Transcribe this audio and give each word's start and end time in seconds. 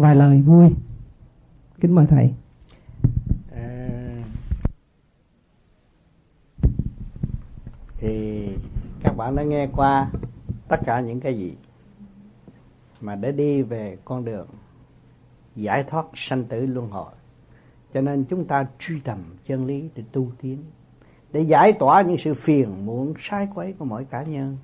vài 0.00 0.16
lời 0.16 0.42
vui. 0.42 0.68
Kính 1.80 1.94
mời 1.94 2.06
thầy. 2.06 2.34
À, 3.52 3.88
thì 7.98 8.48
các 9.02 9.16
bạn 9.16 9.36
đã 9.36 9.42
nghe 9.42 9.68
qua 9.72 10.10
tất 10.68 10.80
cả 10.86 11.00
những 11.00 11.20
cái 11.20 11.38
gì 11.38 11.54
mà 13.00 13.14
để 13.14 13.32
đi 13.32 13.62
về 13.62 13.98
con 14.04 14.24
đường 14.24 14.46
giải 15.56 15.84
thoát 15.84 16.06
sanh 16.14 16.44
tử 16.44 16.66
luân 16.66 16.90
hồi. 16.90 17.12
Cho 17.94 18.00
nên 18.00 18.24
chúng 18.24 18.44
ta 18.44 18.66
truy 18.78 19.00
tầm 19.00 19.18
chân 19.44 19.66
lý 19.66 19.88
để 19.94 20.02
tu 20.12 20.28
tiến 20.42 20.58
để 21.32 21.40
giải 21.40 21.72
tỏa 21.72 22.02
những 22.02 22.18
sự 22.18 22.34
phiền 22.34 22.86
muộn 22.86 23.14
sai 23.20 23.48
quấy 23.54 23.74
của 23.78 23.84
mỗi 23.84 24.04
cá 24.04 24.22
nhân 24.22 24.56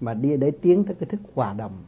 mà 0.00 0.14
đi 0.14 0.36
để 0.36 0.50
tiến 0.62 0.84
tới 0.84 0.94
cái 1.00 1.08
thức 1.08 1.20
hòa 1.34 1.52
đồng 1.52 1.84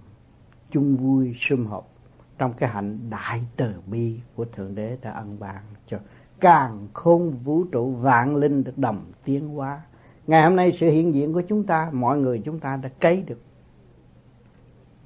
chung 0.70 0.96
vui 0.96 1.34
sum 1.34 1.66
họp 1.66 1.95
trong 2.38 2.52
cái 2.52 2.68
hạnh 2.68 2.98
đại 3.10 3.40
từ 3.56 3.72
bi 3.86 4.20
của 4.34 4.44
thượng 4.44 4.74
đế 4.74 4.96
đã 5.02 5.10
ân 5.10 5.36
ban 5.40 5.62
cho 5.86 5.98
càng 6.40 6.88
khôn 6.92 7.30
vũ 7.44 7.64
trụ 7.64 7.90
vạn 7.90 8.36
linh 8.36 8.64
được 8.64 8.78
đồng 8.78 9.04
tiến 9.24 9.48
hóa. 9.48 9.80
Ngày 10.26 10.42
hôm 10.42 10.56
nay 10.56 10.72
sự 10.72 10.90
hiện 10.90 11.14
diện 11.14 11.32
của 11.32 11.42
chúng 11.48 11.64
ta, 11.64 11.90
mọi 11.92 12.18
người 12.18 12.42
chúng 12.44 12.58
ta 12.58 12.76
đã 12.76 12.88
cấy 13.00 13.22
được 13.26 13.40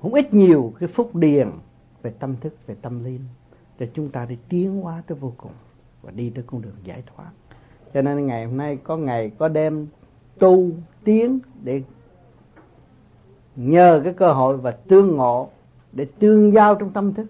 không 0.03 0.15
ít 0.15 0.35
nhiều 0.35 0.73
cái 0.81 0.89
phúc 0.89 1.15
điền 1.15 1.51
về 2.03 2.11
tâm 2.19 2.37
thức, 2.41 2.55
về 2.67 2.75
tâm 2.83 3.05
linh, 3.05 3.21
để 3.79 3.89
chúng 3.95 4.11
ta 4.11 4.25
đi 4.25 4.39
tiến 4.49 4.81
hóa 4.81 5.03
tới 5.07 5.19
vô 5.19 5.33
cùng 5.37 5.53
và 6.03 6.11
đi 6.11 6.31
tới 6.31 6.45
con 6.47 6.63
đường 6.63 6.75
giải 6.85 7.03
thoát. 7.07 7.31
Cho 7.95 8.03
nên 8.03 8.27
ngày 8.27 8.47
hôm 8.47 8.57
nay 8.57 8.79
có 8.85 8.97
ngày, 8.97 9.31
có 9.39 9.49
đêm 9.49 9.87
tu 10.39 10.71
tiến 11.05 11.39
để 11.65 11.83
nhờ 13.57 14.01
cái 14.05 14.13
cơ 14.13 14.33
hội 14.33 14.57
và 14.57 14.71
tương 14.71 15.17
ngộ 15.17 15.51
để 15.93 16.07
tương 16.19 16.53
giao 16.53 16.75
trong 16.75 16.91
tâm 16.91 17.15
thức, 17.15 17.27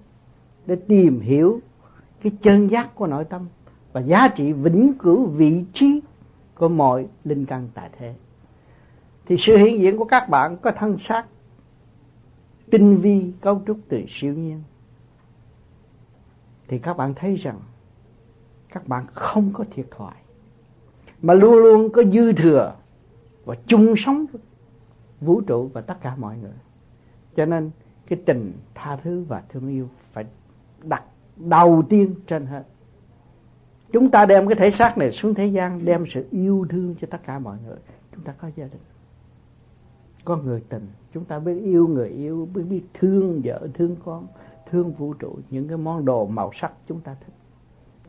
để 0.66 0.76
tìm 0.76 1.20
hiểu 1.20 1.60
cái 2.22 2.32
chân 2.42 2.70
giác 2.70 2.94
của 2.94 3.06
nội 3.06 3.24
tâm 3.24 3.48
và 3.92 4.00
giá 4.00 4.28
trị 4.28 4.52
vĩnh 4.52 4.92
cửu 4.98 5.26
vị 5.26 5.64
trí 5.72 6.00
của 6.54 6.68
mọi 6.68 7.06
linh 7.24 7.46
căn 7.46 7.68
tại 7.74 7.90
thế. 7.98 8.14
Thì 9.26 9.36
sự 9.36 9.56
hiện 9.56 9.80
diện 9.80 9.96
của 9.96 10.04
các 10.04 10.28
bạn 10.28 10.56
có 10.56 10.70
thân 10.70 10.98
xác, 10.98 11.26
tinh 12.70 12.96
vi, 12.96 13.32
cấu 13.40 13.62
trúc 13.66 13.78
từ 13.88 14.04
siêu 14.08 14.34
nhiên. 14.34 14.62
Thì 16.68 16.78
các 16.78 16.96
bạn 16.96 17.14
thấy 17.14 17.36
rằng 17.36 17.60
các 18.72 18.88
bạn 18.88 19.06
không 19.12 19.50
có 19.52 19.64
thiệt 19.70 19.86
thoại 19.90 20.16
mà 21.22 21.34
luôn 21.34 21.54
luôn 21.54 21.92
có 21.92 22.02
dư 22.12 22.32
thừa 22.32 22.76
và 23.44 23.54
chung 23.66 23.94
sống 23.96 24.26
vũ 25.20 25.40
trụ 25.40 25.70
và 25.72 25.80
tất 25.80 25.94
cả 26.02 26.16
mọi 26.16 26.36
người. 26.38 26.58
Cho 27.36 27.46
nên 27.46 27.70
cái 28.10 28.18
tình 28.26 28.52
tha 28.74 28.96
thứ 28.96 29.24
và 29.28 29.42
thương 29.48 29.68
yêu 29.68 29.88
phải 30.12 30.24
đặt 30.82 31.04
đầu 31.36 31.82
tiên 31.88 32.14
trên 32.26 32.46
hết. 32.46 32.62
Chúng 33.92 34.10
ta 34.10 34.26
đem 34.26 34.48
cái 34.48 34.56
thể 34.56 34.70
xác 34.70 34.98
này 34.98 35.10
xuống 35.10 35.34
thế 35.34 35.46
gian, 35.46 35.84
đem 35.84 36.06
sự 36.06 36.26
yêu 36.30 36.66
thương 36.70 36.94
cho 37.00 37.06
tất 37.10 37.18
cả 37.26 37.38
mọi 37.38 37.56
người. 37.66 37.76
Chúng 38.14 38.24
ta 38.24 38.32
có 38.32 38.50
gia 38.56 38.64
đình. 38.64 38.80
Có 40.24 40.36
người 40.36 40.62
tình. 40.68 40.88
Chúng 41.14 41.24
ta 41.24 41.38
biết 41.38 41.60
yêu 41.62 41.88
người 41.88 42.08
yêu, 42.08 42.48
biết 42.54 42.62
biết 42.70 42.82
thương 42.94 43.40
vợ, 43.44 43.68
thương 43.74 43.96
con, 44.04 44.26
thương 44.70 44.92
vũ 44.92 45.12
trụ, 45.12 45.38
những 45.50 45.68
cái 45.68 45.76
món 45.76 46.04
đồ 46.04 46.26
màu 46.26 46.50
sắc 46.52 46.72
chúng 46.88 47.00
ta 47.00 47.16
thích. 47.20 47.34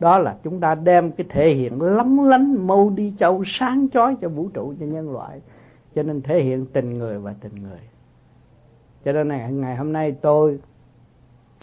Đó 0.00 0.18
là 0.18 0.38
chúng 0.44 0.60
ta 0.60 0.74
đem 0.74 1.12
cái 1.12 1.26
thể 1.30 1.54
hiện 1.54 1.82
lóng 1.82 2.24
lánh 2.24 2.66
mâu 2.66 2.90
đi 2.90 3.14
châu 3.18 3.42
sáng 3.46 3.88
chói 3.92 4.16
cho 4.20 4.28
vũ 4.28 4.48
trụ, 4.54 4.74
cho 4.80 4.86
nhân 4.86 5.12
loại. 5.12 5.40
Cho 5.94 6.02
nên 6.02 6.22
thể 6.22 6.42
hiện 6.42 6.66
tình 6.66 6.98
người 6.98 7.18
và 7.18 7.34
tình 7.40 7.54
người 7.62 7.80
cho 9.04 9.12
nên 9.12 9.28
này, 9.28 9.52
ngày 9.52 9.76
hôm 9.76 9.92
nay 9.92 10.12
tôi 10.22 10.60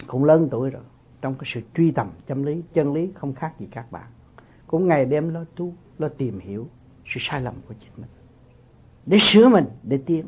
cũng 0.06 0.24
lớn 0.24 0.48
tuổi 0.50 0.70
rồi, 0.70 0.82
trong 1.22 1.34
cái 1.34 1.44
sự 1.46 1.60
truy 1.74 1.90
tầm 1.90 2.10
chân 2.26 2.44
lý 2.44 2.62
chân 2.72 2.92
lý 2.92 3.10
không 3.14 3.32
khác 3.32 3.54
gì 3.58 3.68
các 3.70 3.92
bạn. 3.92 4.06
Cũng 4.66 4.88
ngày 4.88 5.04
đêm 5.04 5.28
lo 5.28 5.44
tu, 5.56 5.72
lo 5.98 6.08
tìm 6.08 6.38
hiểu 6.38 6.66
sự 7.04 7.16
sai 7.20 7.40
lầm 7.40 7.54
của 7.68 7.74
chính 7.80 7.92
mình. 7.96 8.10
Để 9.06 9.18
sửa 9.20 9.48
mình, 9.48 9.64
để 9.82 9.98
tiến. 10.06 10.26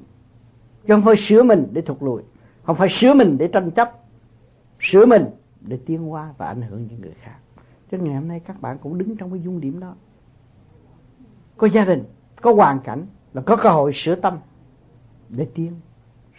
Chứ 0.86 0.94
không 0.94 1.04
phải 1.04 1.16
sửa 1.16 1.42
mình 1.42 1.68
để 1.72 1.82
thụt 1.82 2.02
lùi. 2.02 2.22
Không 2.62 2.76
phải 2.76 2.88
sửa 2.88 3.14
mình 3.14 3.38
để 3.38 3.48
tranh 3.48 3.70
chấp. 3.70 3.92
Sửa 4.80 5.06
mình 5.06 5.24
để 5.60 5.78
tiến 5.86 6.12
qua 6.12 6.34
và 6.38 6.46
ảnh 6.46 6.62
hưởng 6.62 6.86
những 6.86 7.00
người 7.00 7.14
khác. 7.22 7.36
Cho 7.90 7.98
ngày 7.98 8.14
hôm 8.14 8.28
nay 8.28 8.40
các 8.40 8.60
bạn 8.60 8.78
cũng 8.78 8.98
đứng 8.98 9.16
trong 9.16 9.30
cái 9.30 9.40
dung 9.40 9.60
điểm 9.60 9.80
đó. 9.80 9.94
Có 11.56 11.66
gia 11.66 11.84
đình, 11.84 12.04
có 12.42 12.54
hoàn 12.54 12.80
cảnh 12.80 13.06
là 13.32 13.42
có 13.42 13.56
cơ 13.56 13.70
hội 13.70 13.92
sửa 13.94 14.14
tâm 14.14 14.38
để 15.28 15.48
tiến 15.54 15.72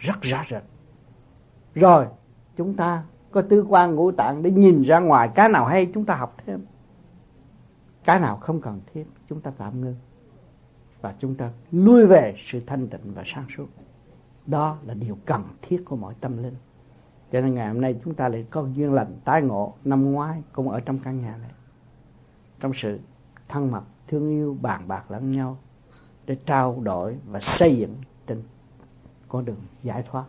rất 0.04 0.22
rõ 0.22 0.42
rệt. 0.50 0.62
Rồi, 1.74 2.06
chúng 2.56 2.74
ta 2.74 3.04
có 3.30 3.42
tư 3.42 3.66
quan 3.68 3.94
ngũ 3.94 4.12
tạng 4.12 4.42
để 4.42 4.50
nhìn 4.50 4.82
ra 4.82 4.98
ngoài. 4.98 5.30
Cái 5.34 5.48
nào 5.48 5.66
hay, 5.66 5.90
chúng 5.94 6.04
ta 6.04 6.14
học 6.14 6.36
thêm. 6.46 6.66
Cái 8.04 8.20
nào 8.20 8.36
không 8.36 8.60
cần 8.60 8.80
thiết, 8.92 9.04
chúng 9.28 9.40
ta 9.40 9.52
tạm 9.58 9.80
ngưng. 9.80 9.96
Và 11.00 11.14
chúng 11.18 11.34
ta 11.34 11.50
lui 11.70 12.06
về 12.06 12.34
sự 12.38 12.60
thanh 12.66 12.88
tịnh 12.88 13.14
và 13.14 13.22
sáng 13.26 13.46
suốt. 13.56 13.66
Đó 14.46 14.76
là 14.86 14.94
điều 14.94 15.18
cần 15.24 15.42
thiết 15.62 15.84
của 15.84 15.96
mọi 15.96 16.14
tâm 16.20 16.42
linh. 16.42 16.56
Cho 17.32 17.40
nên 17.40 17.54
ngày 17.54 17.68
hôm 17.68 17.80
nay 17.80 18.00
chúng 18.04 18.14
ta 18.14 18.28
lại 18.28 18.46
có 18.50 18.66
duyên 18.74 18.92
lành 18.92 19.16
tái 19.24 19.42
ngộ 19.42 19.74
năm 19.84 20.12
ngoái 20.12 20.42
cũng 20.52 20.70
ở 20.70 20.80
trong 20.80 20.98
căn 20.98 21.22
nhà 21.22 21.36
này. 21.36 21.50
Trong 22.60 22.72
sự 22.74 23.00
thân 23.48 23.70
mật, 23.70 23.82
thương 24.08 24.28
yêu, 24.28 24.56
bàn 24.60 24.88
bạc 24.88 25.10
lẫn 25.10 25.32
nhau 25.32 25.58
để 26.26 26.36
trao 26.46 26.80
đổi 26.82 27.16
và 27.26 27.40
xây 27.40 27.76
dựng 27.76 27.96
con 29.34 29.44
đường 29.44 29.60
giải 29.82 30.02
thoát. 30.10 30.24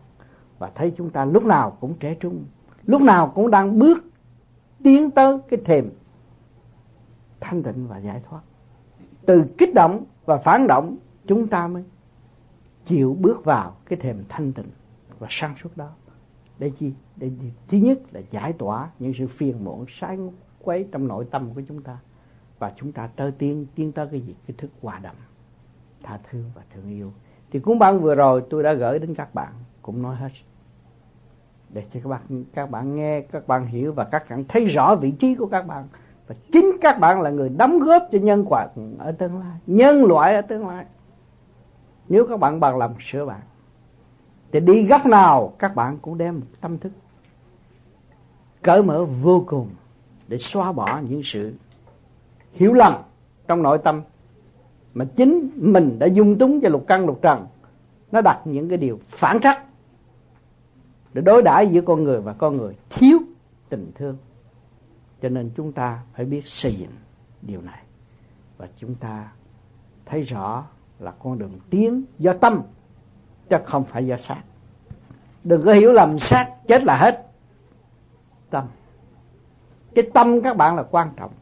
Và 0.58 0.70
thấy 0.74 0.92
chúng 0.96 1.10
ta 1.10 1.24
lúc 1.24 1.44
nào 1.44 1.76
cũng 1.80 1.94
trẻ 1.94 2.14
trung, 2.14 2.44
lúc 2.84 3.02
nào 3.02 3.32
cũng 3.34 3.50
đang 3.50 3.78
bước 3.78 4.04
tiến 4.82 5.10
tới 5.10 5.38
cái 5.48 5.60
thềm 5.64 5.90
thanh 7.40 7.62
tịnh 7.62 7.88
và 7.88 7.98
giải 7.98 8.22
thoát. 8.28 8.40
Từ 9.26 9.44
kích 9.58 9.74
động 9.74 10.04
và 10.24 10.38
phản 10.38 10.66
động, 10.66 10.96
chúng 11.26 11.46
ta 11.46 11.68
mới 11.68 11.84
chịu 12.86 13.16
bước 13.20 13.44
vào 13.44 13.76
cái 13.86 13.98
thềm 13.98 14.24
thanh 14.28 14.52
tịnh 14.52 14.70
và 15.18 15.26
sáng 15.30 15.56
suốt 15.56 15.76
đó. 15.76 15.90
Để 16.58 16.72
chi? 16.78 16.92
Để 17.16 17.30
chi? 17.40 17.50
thứ 17.68 17.78
nhất 17.78 17.98
là 18.12 18.20
giải 18.30 18.52
tỏa 18.52 18.90
những 18.98 19.14
sự 19.18 19.26
phiền 19.26 19.64
muộn 19.64 19.84
sai 19.88 20.18
quấy 20.62 20.88
trong 20.92 21.08
nội 21.08 21.26
tâm 21.30 21.50
của 21.54 21.62
chúng 21.68 21.82
ta. 21.82 21.98
Và 22.58 22.72
chúng 22.76 22.92
ta 22.92 23.06
tới 23.06 23.32
tiến 23.32 23.66
tiến 23.74 23.92
tới 23.92 24.08
cái 24.10 24.20
gì? 24.20 24.34
Cái 24.46 24.54
thức 24.58 24.70
hòa 24.82 24.98
đồng, 24.98 25.16
tha 26.02 26.18
thứ 26.30 26.44
và 26.54 26.62
thương 26.74 26.90
yêu 26.90 27.12
thì 27.56 27.60
cuốn 27.62 27.78
băng 27.78 28.00
vừa 28.00 28.14
rồi 28.14 28.42
tôi 28.50 28.62
đã 28.62 28.72
gửi 28.72 28.98
đến 28.98 29.14
các 29.14 29.34
bạn, 29.34 29.52
cũng 29.82 30.02
nói 30.02 30.16
hết. 30.16 30.28
Để 31.68 31.84
cho 31.94 32.00
các 32.02 32.08
bạn 32.08 32.44
các 32.54 32.70
bạn 32.70 32.96
nghe, 32.96 33.20
các 33.20 33.48
bạn 33.48 33.66
hiểu 33.66 33.92
và 33.92 34.04
các 34.04 34.30
bạn 34.30 34.44
thấy 34.48 34.64
rõ 34.64 34.94
vị 34.94 35.10
trí 35.10 35.34
của 35.34 35.46
các 35.46 35.66
bạn. 35.66 35.88
Và 36.26 36.34
chính 36.52 36.76
các 36.80 36.98
bạn 36.98 37.20
là 37.20 37.30
người 37.30 37.48
đóng 37.48 37.78
góp 37.78 38.02
cho 38.12 38.18
nhân 38.18 38.44
quả 38.48 38.68
ở 38.98 39.12
tương 39.12 39.38
lai, 39.38 39.58
nhân 39.66 40.04
loại 40.04 40.34
ở 40.34 40.40
tương 40.40 40.68
lai. 40.68 40.84
Nếu 42.08 42.26
các 42.26 42.40
bạn 42.40 42.60
bằng 42.60 42.78
lòng 42.78 42.94
sửa 43.00 43.24
bạn, 43.26 43.40
thì 44.52 44.60
đi 44.60 44.86
góc 44.86 45.06
nào 45.06 45.52
các 45.58 45.74
bạn 45.74 45.98
cũng 46.02 46.18
đem 46.18 46.40
một 46.40 46.46
tâm 46.60 46.78
thức 46.78 46.92
cởi 48.62 48.82
mở 48.82 49.04
vô 49.04 49.44
cùng 49.46 49.68
để 50.28 50.38
xóa 50.38 50.72
bỏ 50.72 51.00
những 51.08 51.20
sự 51.24 51.54
hiểu 52.52 52.72
lầm 52.72 53.02
trong 53.48 53.62
nội 53.62 53.78
tâm 53.78 54.02
mà 54.96 55.04
chính 55.16 55.50
mình 55.56 55.98
đã 55.98 56.06
dung 56.06 56.38
túng 56.38 56.60
cho 56.60 56.68
lục 56.68 56.84
căn, 56.88 57.06
lục 57.06 57.18
trần. 57.22 57.46
Nó 58.12 58.20
đặt 58.20 58.40
những 58.44 58.68
cái 58.68 58.78
điều 58.78 58.98
phản 59.08 59.40
trắc 59.40 59.64
để 61.12 61.22
đối 61.22 61.42
đãi 61.42 61.66
giữa 61.66 61.80
con 61.80 62.04
người 62.04 62.20
và 62.20 62.32
con 62.32 62.56
người. 62.56 62.74
Thiếu 62.90 63.18
tình 63.68 63.92
thương. 63.94 64.16
Cho 65.22 65.28
nên 65.28 65.50
chúng 65.56 65.72
ta 65.72 66.02
phải 66.14 66.24
biết 66.24 66.48
xây 66.48 66.74
dựng 66.74 66.90
điều 67.42 67.62
này. 67.62 67.82
Và 68.56 68.68
chúng 68.76 68.94
ta 68.94 69.32
thấy 70.06 70.22
rõ 70.22 70.64
là 70.98 71.10
con 71.10 71.38
đường 71.38 71.58
tiến 71.70 72.04
do 72.18 72.32
tâm, 72.32 72.62
chứ 73.48 73.56
không 73.64 73.84
phải 73.84 74.06
do 74.06 74.16
xác. 74.16 74.42
Đừng 75.44 75.64
có 75.64 75.72
hiểu 75.72 75.92
lầm 75.92 76.18
xác 76.18 76.54
chết 76.66 76.84
là 76.84 76.96
hết. 76.96 77.26
Tâm. 78.50 78.64
Cái 79.94 80.10
tâm 80.14 80.40
các 80.40 80.56
bạn 80.56 80.76
là 80.76 80.82
quan 80.82 81.08
trọng. 81.16 81.32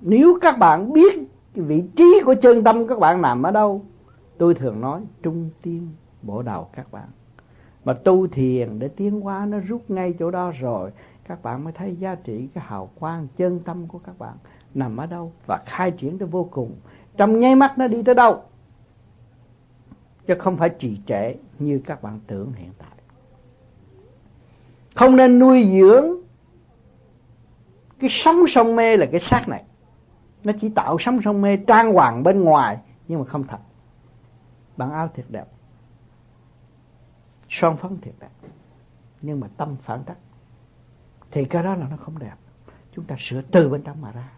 Nếu 0.00 0.38
các 0.42 0.58
bạn 0.58 0.92
biết 0.92 1.35
cái 1.56 1.64
vị 1.64 1.82
trí 1.96 2.22
của 2.24 2.34
chân 2.42 2.64
tâm 2.64 2.86
các 2.86 2.98
bạn 2.98 3.22
nằm 3.22 3.42
ở 3.42 3.50
đâu? 3.50 3.84
Tôi 4.38 4.54
thường 4.54 4.80
nói, 4.80 5.00
trung 5.22 5.50
tim 5.62 5.88
bộ 6.22 6.42
đầu 6.42 6.68
các 6.72 6.92
bạn. 6.92 7.08
Mà 7.84 7.92
tu 7.92 8.26
thiền 8.26 8.78
để 8.78 8.88
tiến 8.88 9.20
hóa 9.20 9.46
nó 9.46 9.58
rút 9.58 9.90
ngay 9.90 10.14
chỗ 10.18 10.30
đó 10.30 10.52
rồi, 10.60 10.90
các 11.28 11.42
bạn 11.42 11.64
mới 11.64 11.72
thấy 11.72 11.96
giá 11.96 12.14
trị 12.14 12.48
cái 12.54 12.64
hào 12.66 12.90
quang 13.00 13.26
chân 13.36 13.60
tâm 13.60 13.86
của 13.86 13.98
các 13.98 14.18
bạn 14.18 14.34
nằm 14.74 14.96
ở 14.96 15.06
đâu 15.06 15.32
và 15.46 15.62
khai 15.66 15.90
triển 15.90 16.18
tới 16.18 16.28
vô 16.28 16.48
cùng. 16.50 16.74
Trong 17.16 17.40
nháy 17.40 17.56
mắt 17.56 17.78
nó 17.78 17.88
đi 17.88 18.02
tới 18.02 18.14
đâu? 18.14 18.42
Chứ 20.26 20.34
không 20.38 20.56
phải 20.56 20.68
trì 20.78 20.98
trệ 21.06 21.34
như 21.58 21.80
các 21.84 22.02
bạn 22.02 22.20
tưởng 22.26 22.52
hiện 22.52 22.70
tại. 22.78 22.88
Không 24.94 25.16
nên 25.16 25.38
nuôi 25.38 25.70
dưỡng 25.72 26.06
cái 27.98 28.10
sống 28.10 28.36
sông 28.48 28.76
mê 28.76 28.96
là 28.96 29.06
cái 29.06 29.20
xác 29.20 29.48
này 29.48 29.64
nó 30.46 30.52
chỉ 30.60 30.68
tạo 30.68 30.98
sống 30.98 31.22
sông 31.22 31.42
mê 31.42 31.56
trang 31.56 31.92
hoàng 31.92 32.22
bên 32.22 32.44
ngoài, 32.44 32.78
nhưng 33.08 33.18
mà 33.18 33.24
không 33.24 33.44
thật. 33.44 33.58
Bằng 34.76 34.92
áo 34.92 35.08
thiệt 35.14 35.24
đẹp. 35.28 35.44
Son 37.48 37.76
phấn 37.76 38.00
thiệt 38.00 38.14
đẹp. 38.20 38.30
Nhưng 39.22 39.40
mà 39.40 39.46
tâm 39.56 39.76
phản 39.82 40.00
trắc. 40.06 40.16
Thì 41.30 41.44
cái 41.44 41.62
đó 41.62 41.74
là 41.74 41.86
nó 41.90 41.96
không 41.96 42.18
đẹp. 42.18 42.34
Chúng 42.92 43.04
ta 43.04 43.16
sửa 43.18 43.40
từ 43.40 43.68
bên 43.68 43.82
trong 43.82 43.96
mà 44.00 44.10
ra. 44.12 44.28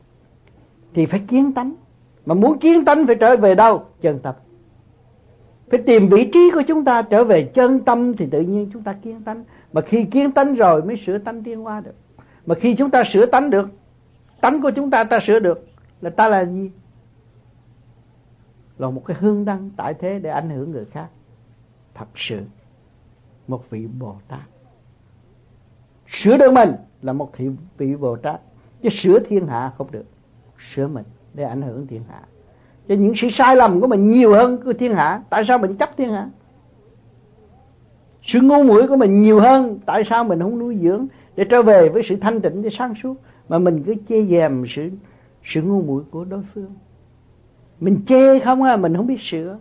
Thì 0.94 1.06
phải 1.06 1.20
kiến 1.28 1.52
tánh. 1.52 1.74
Mà 2.26 2.34
muốn 2.34 2.58
kiến 2.58 2.84
tánh 2.84 3.06
phải 3.06 3.16
trở 3.20 3.36
về 3.36 3.54
đâu? 3.54 3.84
Chân 4.00 4.18
tâm. 4.22 4.34
Phải 5.70 5.82
tìm 5.86 6.08
vị 6.08 6.30
trí 6.32 6.50
của 6.54 6.62
chúng 6.68 6.84
ta 6.84 7.02
trở 7.02 7.24
về 7.24 7.42
chân 7.42 7.80
tâm 7.80 8.16
thì 8.16 8.26
tự 8.30 8.40
nhiên 8.40 8.70
chúng 8.72 8.82
ta 8.82 8.92
kiến 8.92 9.22
tánh. 9.22 9.44
Mà 9.72 9.80
khi 9.80 10.04
kiến 10.04 10.32
tánh 10.32 10.54
rồi 10.54 10.82
mới 10.82 10.96
sửa 10.96 11.18
tánh 11.18 11.42
tiên 11.42 11.60
hoa 11.60 11.80
được. 11.80 11.94
Mà 12.46 12.54
khi 12.54 12.74
chúng 12.74 12.90
ta 12.90 13.04
sửa 13.04 13.26
tánh 13.26 13.50
được, 13.50 13.68
tánh 14.40 14.62
của 14.62 14.70
chúng 14.70 14.90
ta 14.90 15.04
ta 15.04 15.20
sửa 15.20 15.40
được 15.40 15.67
là 16.00 16.10
ta 16.10 16.28
là 16.28 16.44
gì? 16.44 16.70
Là 18.78 18.90
một 18.90 19.02
cái 19.06 19.16
hương 19.20 19.44
đăng 19.44 19.70
tại 19.76 19.94
thế 19.94 20.18
để 20.18 20.30
ảnh 20.30 20.50
hưởng 20.50 20.70
người 20.70 20.84
khác. 20.84 21.08
Thật 21.94 22.06
sự, 22.14 22.40
một 23.48 23.70
vị 23.70 23.86
bồ 23.86 24.16
tát. 24.28 24.40
Sửa 26.06 26.38
được 26.38 26.52
mình 26.52 26.72
là 27.02 27.12
một 27.12 27.30
thị 27.32 27.48
vị 27.78 27.96
bồ 27.96 28.16
tát. 28.16 28.40
Chứ 28.82 28.88
sửa 28.88 29.18
thiên 29.18 29.46
hạ 29.46 29.72
không 29.78 29.90
được. 29.90 30.04
Sửa 30.74 30.88
mình 30.88 31.04
để 31.34 31.44
ảnh 31.44 31.62
hưởng 31.62 31.86
thiên 31.86 32.02
hạ. 32.08 32.22
Cho 32.88 32.94
những 32.94 33.12
sự 33.16 33.30
sai 33.30 33.56
lầm 33.56 33.80
của 33.80 33.86
mình 33.86 34.10
nhiều 34.10 34.32
hơn 34.32 34.58
của 34.64 34.72
thiên 34.72 34.94
hạ. 34.94 35.22
Tại 35.30 35.44
sao 35.44 35.58
mình 35.58 35.76
chấp 35.76 35.96
thiên 35.96 36.12
hạ? 36.12 36.30
Sự 38.22 38.40
ngu 38.40 38.62
muội 38.62 38.88
của 38.88 38.96
mình 38.96 39.22
nhiều 39.22 39.40
hơn. 39.40 39.78
Tại 39.86 40.04
sao 40.04 40.24
mình 40.24 40.40
không 40.40 40.58
nuôi 40.58 40.78
dưỡng 40.82 41.06
để 41.36 41.44
trở 41.44 41.62
về 41.62 41.88
với 41.88 42.02
sự 42.02 42.16
thanh 42.16 42.40
tịnh 42.40 42.62
để 42.62 42.70
sáng 42.72 42.94
suốt? 43.02 43.14
Mà 43.48 43.58
mình 43.58 43.82
cứ 43.82 43.94
chê 44.08 44.24
dèm 44.24 44.64
sự 44.68 44.90
sự 45.44 45.62
ngu 45.62 45.82
muội 45.82 46.02
của 46.10 46.24
đối 46.24 46.42
phương. 46.54 46.74
Mình 47.80 48.04
chê 48.08 48.38
không 48.38 48.62
à 48.62 48.76
mình 48.76 48.96
không 48.96 49.06
biết 49.06 49.20
sửa. 49.20 49.58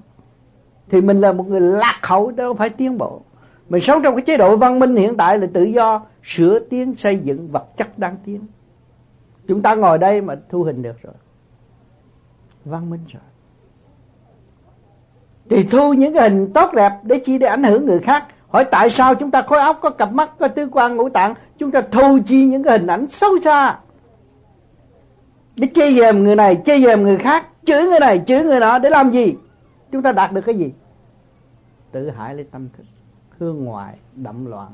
Thì 0.89 1.01
mình 1.01 1.21
là 1.21 1.31
một 1.31 1.47
người 1.47 1.62
lạc 1.62 2.00
hậu, 2.03 2.31
đâu 2.31 2.53
phải 2.53 2.69
tiến 2.69 2.97
bộ. 2.97 3.21
Mình 3.69 3.81
sống 3.81 4.01
trong 4.03 4.15
cái 4.15 4.21
chế 4.21 4.38
độ 4.38 4.57
văn 4.57 4.79
minh 4.79 4.95
hiện 4.95 5.18
tại 5.18 5.38
là 5.38 5.47
tự 5.53 5.63
do, 5.63 6.06
sửa 6.24 6.59
tiến, 6.59 6.95
xây 6.95 7.19
dựng 7.19 7.47
vật 7.51 7.77
chất 7.77 8.00
đang 8.00 8.15
tiến. 8.25 8.41
Chúng 9.47 9.62
ta 9.62 9.75
ngồi 9.75 9.97
đây 9.97 10.21
mà 10.21 10.35
thu 10.50 10.63
hình 10.63 10.81
được 10.81 11.01
rồi. 11.01 11.13
Văn 12.65 12.89
minh 12.89 13.00
rồi. 13.07 13.21
Thì 15.50 15.63
thu 15.63 15.94
những 15.94 16.13
cái 16.13 16.30
hình 16.30 16.53
tốt 16.53 16.73
đẹp 16.73 16.91
để 17.03 17.19
chi 17.25 17.38
để 17.38 17.47
ảnh 17.47 17.63
hưởng 17.63 17.85
người 17.85 18.00
khác. 18.00 18.25
Hỏi 18.47 18.65
tại 18.71 18.89
sao 18.89 19.15
chúng 19.15 19.31
ta 19.31 19.41
khối 19.41 19.59
óc 19.59 19.80
có 19.81 19.89
cặp 19.89 20.13
mắt, 20.13 20.31
có 20.39 20.47
tư 20.47 20.69
quan 20.71 20.95
ngũ 20.95 21.09
tạng? 21.09 21.33
Chúng 21.57 21.71
ta 21.71 21.81
thu 21.81 22.19
chi 22.25 22.45
những 22.45 22.63
cái 22.63 22.77
hình 22.77 22.88
ảnh 22.88 23.07
xấu 23.07 23.30
xa 23.44 23.80
để 25.57 25.68
chê 25.75 25.94
dèm 25.94 26.24
người 26.24 26.36
này, 26.36 26.62
chê 26.65 26.80
dèm 26.80 27.04
người 27.04 27.18
khác, 27.18 27.48
chửi 27.65 27.83
người 27.83 28.00
này, 28.00 28.24
chửi 28.27 28.44
người 28.44 28.59
nọ 28.59 28.80
để 28.80 28.89
làm 28.89 29.12
gì? 29.12 29.36
Chúng 29.92 30.01
ta 30.01 30.12
đạt 30.12 30.31
được 30.31 30.42
cái 30.42 30.56
gì? 30.56 30.74
Tự 31.92 32.09
hại 32.09 32.36
lấy 32.36 32.45
tâm 32.51 32.68
thức, 32.77 32.83
hương 33.38 33.65
ngoại 33.65 33.98
đậm 34.15 34.45
loạn, 34.45 34.69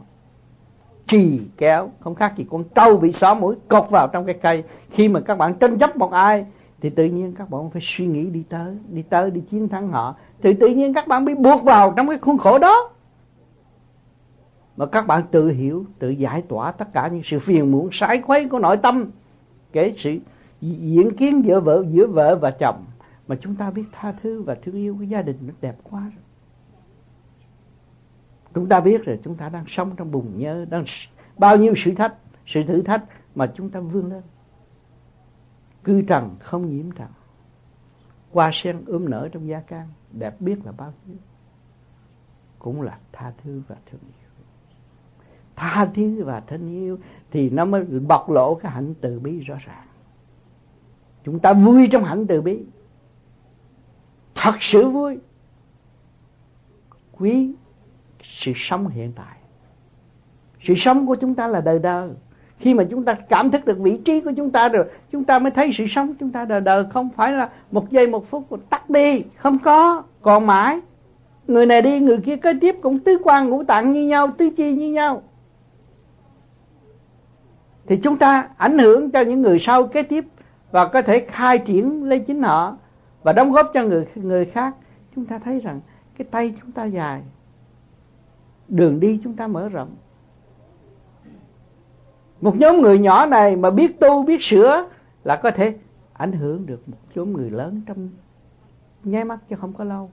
trì 1.08 1.40
kéo, 1.58 1.90
không 2.00 2.16
khác 2.16 2.34
gì 2.38 2.46
con 2.52 2.64
trâu 2.76 2.98
bị 2.98 3.12
xóa 3.12 3.34
mũi 3.34 3.56
cột 3.68 3.90
vào 3.90 4.08
trong 4.08 4.26
cái 4.26 4.36
cây. 4.42 4.64
Khi 4.92 5.08
mà 5.08 5.20
các 5.20 5.38
bạn 5.38 5.54
tranh 5.54 5.78
chấp 5.80 5.98
một 5.98 6.12
ai, 6.12 6.46
thì 6.82 6.90
tự 6.90 7.06
nhiên 7.06 7.34
các 7.38 7.50
bạn 7.50 7.70
phải 7.70 7.82
suy 7.86 8.08
nghĩ 8.08 8.26
đi 8.26 8.44
tới 8.50 8.76
đi 8.90 9.02
tới, 9.02 9.32
đi 9.32 9.42
chiến 9.42 9.70
thắng 9.70 9.90
họ. 9.90 10.16
Thì 10.42 10.54
tự 10.54 10.68
nhiên 10.68 10.94
các 10.94 11.08
bạn 11.08 11.26
bị 11.26 11.34
buộc 11.34 11.64
vào 11.64 11.94
trong 11.98 12.08
cái 12.08 12.18
khuôn 12.18 12.38
khổ 12.38 12.60
đó. 12.60 12.90
Mà 14.78 14.86
các 14.86 15.08
bạn 15.08 15.24
tự 15.32 15.50
hiểu, 15.50 15.86
tự 16.00 16.10
giải 16.10 16.42
tỏa 16.42 16.72
tất 16.72 16.94
cả 16.94 17.08
những 17.08 17.24
sự 17.24 17.40
phiền 17.40 17.72
muộn, 17.72 17.90
sái 17.92 18.22
khuấy 18.22 18.50
của 18.50 18.60
nội 18.60 18.78
tâm. 18.78 19.12
Kể 19.72 19.94
sự 19.96 20.18
diễn 20.70 21.16
kiến 21.18 21.46
giữa 21.46 21.60
vợ 21.60 21.84
giữa 21.90 22.08
vợ 22.08 22.36
và 22.36 22.52
chồng 22.52 22.86
mà 23.28 23.36
chúng 23.42 23.56
ta 23.56 23.72
biết 23.72 23.84
tha 23.92 24.12
thứ 24.12 24.42
và 24.42 24.56
thương 24.56 24.76
yêu 24.76 24.96
cái 25.00 25.10
gia 25.10 25.22
đình 25.22 25.38
nó 25.42 25.54
đẹp 25.62 25.76
quá 25.84 26.02
rồi. 26.02 26.24
Chúng 28.54 28.70
ta 28.70 28.80
biết 28.80 29.06
rồi, 29.06 29.20
chúng 29.24 29.36
ta 29.36 29.50
đang 29.50 29.66
sống 29.68 29.96
trong 29.98 30.12
bùn 30.12 30.38
nhơ, 30.38 30.66
đang 30.66 30.86
bao 31.38 31.58
nhiêu 31.58 31.74
sự 31.78 31.96
thách, 31.96 32.16
sự 32.46 32.64
thử 32.64 32.82
thách 32.82 33.04
mà 33.36 33.52
chúng 33.56 33.70
ta 33.70 33.80
vươn 33.80 34.12
lên. 34.12 34.22
Cư 35.84 36.02
trần 36.02 36.36
không 36.40 36.70
nhiễm 36.70 36.92
trần. 36.92 37.08
Qua 38.32 38.50
sen 38.54 38.86
ươm 38.86 39.10
nở 39.10 39.30
trong 39.32 39.48
gia 39.48 39.60
can 39.60 39.88
đẹp 40.12 40.42
biết 40.42 40.66
là 40.66 40.72
bao 40.72 40.94
nhiêu. 41.06 41.18
Cũng 42.60 42.82
là 42.82 42.98
tha 43.12 43.34
thứ 43.44 43.62
và 43.68 43.76
thương 43.92 44.02
yêu. 44.02 44.30
Tha 45.56 45.86
thứ 45.96 46.24
và 46.24 46.40
thương 46.40 46.70
yêu 46.70 47.00
thì 47.32 47.50
nó 47.50 47.66
mới 47.66 47.84
bộc 47.84 48.30
lộ 48.30 48.56
cái 48.56 48.72
hạnh 48.72 48.94
từ 49.02 49.20
bi 49.20 49.40
rõ 49.40 49.56
ràng 49.66 49.88
chúng 51.26 51.40
ta 51.40 51.54
vui 51.54 51.88
trong 51.92 52.04
hạnh 52.04 52.28
từ 52.28 52.42
bi. 52.42 52.60
Thật 54.36 54.56
sự 54.60 54.90
vui. 54.90 55.18
Quý 57.12 57.52
sự 58.24 58.52
sống 58.56 58.88
hiện 58.88 59.12
tại. 59.16 59.38
Sự 60.62 60.74
sống 60.76 61.08
của 61.08 61.16
chúng 61.16 61.36
ta 61.36 61.48
là 61.48 61.62
đời 61.62 61.80
đời. 61.80 62.10
Khi 62.58 62.74
mà 62.74 62.84
chúng 62.90 63.06
ta 63.06 63.14
cảm 63.14 63.52
thức 63.52 63.66
được 63.66 63.80
vị 63.80 64.00
trí 64.06 64.22
của 64.22 64.32
chúng 64.38 64.52
ta 64.52 64.70
rồi, 64.70 64.86
chúng 65.12 65.24
ta 65.24 65.40
mới 65.40 65.52
thấy 65.52 65.72
sự 65.74 65.88
sống 65.88 66.14
chúng 66.20 66.32
ta 66.32 66.46
đời 66.46 66.62
đời. 66.62 66.84
Không 66.90 67.10
phải 67.10 67.32
là 67.32 67.50
một 67.72 67.92
giây, 67.92 68.08
một 68.08 68.30
phút, 68.30 68.52
một 68.52 68.70
tắt 68.70 68.90
đi. 68.90 69.24
Không 69.36 69.60
có. 69.60 70.04
Còn 70.22 70.48
mãi, 70.48 70.80
người 71.48 71.66
này 71.66 71.82
đi, 71.82 72.00
người 72.00 72.18
kia 72.18 72.36
kế 72.36 72.54
tiếp 72.62 72.76
cũng 72.82 73.00
tứ 73.00 73.18
quan, 73.24 73.50
ngũ 73.50 73.64
tạng 73.64 73.92
như 73.92 74.08
nhau, 74.08 74.28
tứ 74.38 74.50
chi 74.58 74.76
như 74.76 74.92
nhau. 74.92 75.22
Thì 77.88 77.98
chúng 78.04 78.18
ta 78.18 78.50
ảnh 78.58 78.78
hưởng 78.78 79.12
cho 79.12 79.22
những 79.22 79.42
người 79.42 79.60
sau 79.60 79.88
kế 79.88 80.04
tiếp 80.04 80.26
và 80.74 80.86
có 80.86 81.02
thể 81.02 81.20
khai 81.20 81.58
triển 81.58 82.04
lấy 82.04 82.20
chính 82.20 82.44
họ 82.44 82.78
và 83.24 83.34
đóng 83.34 83.52
góp 83.52 83.72
cho 83.74 83.84
người 83.84 84.08
người 84.16 84.46
khác. 84.46 84.76
Chúng 85.16 85.26
ta 85.26 85.40
thấy 85.40 85.60
rằng 85.60 85.82
cái 86.18 86.28
tay 86.32 86.54
chúng 86.62 86.72
ta 86.72 86.86
dài, 86.86 87.22
đường 88.68 89.00
đi 89.00 89.20
chúng 89.24 89.36
ta 89.36 89.48
mở 89.48 89.70
rộng. 89.70 89.96
Một 92.42 92.56
nhóm 92.58 92.82
người 92.82 93.00
nhỏ 93.00 93.26
này 93.26 93.56
mà 93.56 93.70
biết 93.70 94.00
tu, 94.00 94.24
biết 94.24 94.44
sửa 94.44 94.88
là 95.24 95.36
có 95.36 95.52
thể 95.52 95.74
ảnh 96.14 96.32
hưởng 96.32 96.66
được 96.66 96.90
một 96.90 96.98
nhóm 97.16 97.34
người 97.34 97.50
lớn 97.50 97.82
trong 97.86 98.10
nháy 99.04 99.24
mắt 99.24 99.40
chứ 99.50 99.56
không 99.62 99.74
có 99.74 99.84
lâu. 99.84 100.12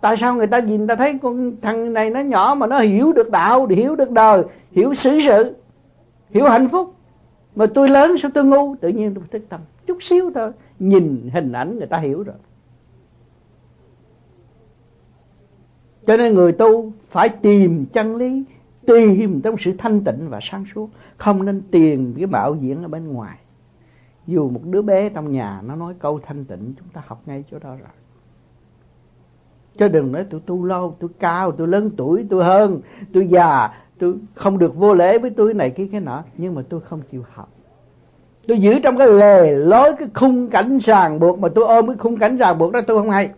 Tại 0.00 0.16
sao 0.16 0.34
người 0.34 0.46
ta 0.46 0.58
nhìn 0.58 0.78
người 0.78 0.88
ta 0.88 0.96
thấy 0.96 1.18
con 1.22 1.56
thằng 1.62 1.92
này 1.92 2.10
nó 2.10 2.20
nhỏ 2.20 2.54
mà 2.58 2.66
nó 2.66 2.78
hiểu 2.80 3.12
được 3.12 3.30
đạo, 3.30 3.66
hiểu 3.66 3.96
được 3.96 4.10
đời, 4.10 4.42
hiểu 4.70 4.94
xử 4.94 5.20
sự, 5.26 5.56
hiểu 6.30 6.44
hạnh 6.44 6.68
phúc? 6.68 6.94
Mà 7.56 7.66
tôi 7.74 7.88
lớn 7.88 8.18
sao 8.18 8.30
tôi 8.34 8.44
ngu? 8.44 8.76
Tự 8.76 8.88
nhiên 8.88 9.14
tôi 9.14 9.24
thức 9.30 9.42
tâm. 9.48 9.60
Chút 9.86 9.98
xíu 10.00 10.30
thôi. 10.34 10.52
Nhìn 10.78 11.30
hình 11.32 11.52
ảnh 11.52 11.78
người 11.78 11.86
ta 11.86 11.98
hiểu 11.98 12.22
rồi. 12.22 12.36
Cho 16.06 16.16
nên 16.16 16.34
người 16.34 16.52
tu 16.52 16.92
phải 17.10 17.28
tìm 17.28 17.86
chân 17.92 18.16
lý, 18.16 18.44
tìm 18.86 19.40
trong 19.40 19.56
sự 19.58 19.72
thanh 19.78 20.04
tịnh 20.04 20.28
và 20.28 20.38
sáng 20.42 20.64
suốt. 20.74 20.90
Không 21.16 21.44
nên 21.44 21.62
tìm 21.70 22.14
cái 22.16 22.26
mạo 22.26 22.54
diễn 22.54 22.82
ở 22.82 22.88
bên 22.88 23.08
ngoài. 23.08 23.38
Dù 24.26 24.50
một 24.50 24.60
đứa 24.64 24.82
bé 24.82 25.08
trong 25.08 25.32
nhà 25.32 25.60
nó 25.64 25.76
nói 25.76 25.94
câu 25.98 26.20
thanh 26.22 26.44
tịnh, 26.44 26.74
chúng 26.78 26.88
ta 26.92 27.02
học 27.06 27.22
ngay 27.26 27.44
chỗ 27.50 27.58
đó 27.58 27.68
rồi. 27.68 27.88
Chứ 29.78 29.88
đừng 29.88 30.12
nói 30.12 30.26
tôi 30.30 30.40
tu 30.46 30.64
lâu, 30.64 30.96
tôi 31.00 31.10
cao, 31.18 31.52
tôi 31.52 31.68
lớn 31.68 31.90
tuổi, 31.96 32.26
tôi 32.30 32.44
hơn, 32.44 32.80
tôi 33.12 33.28
già 33.28 33.81
tôi 34.02 34.14
không 34.34 34.58
được 34.58 34.76
vô 34.76 34.94
lễ 34.94 35.18
với 35.18 35.30
tôi 35.30 35.54
này 35.54 35.70
kia 35.70 35.88
cái 35.92 36.00
nọ, 36.00 36.24
nhưng 36.36 36.54
mà 36.54 36.62
tôi 36.68 36.80
không 36.80 37.02
chịu 37.10 37.24
học. 37.32 37.50
Tôi 38.48 38.60
giữ 38.60 38.78
trong 38.82 38.98
cái 38.98 39.08
lề 39.08 39.52
lối 39.52 39.92
cái 39.98 40.08
khung 40.14 40.48
cảnh 40.48 40.78
ràng 40.78 41.20
buộc 41.20 41.38
mà 41.38 41.48
tôi 41.54 41.64
ôm 41.64 41.86
cái 41.86 41.96
khung 41.96 42.18
cảnh 42.18 42.36
ràng 42.36 42.58
buộc 42.58 42.72
đó, 42.72 42.80
tôi 42.86 42.98
không 42.98 43.10
hay. 43.10 43.30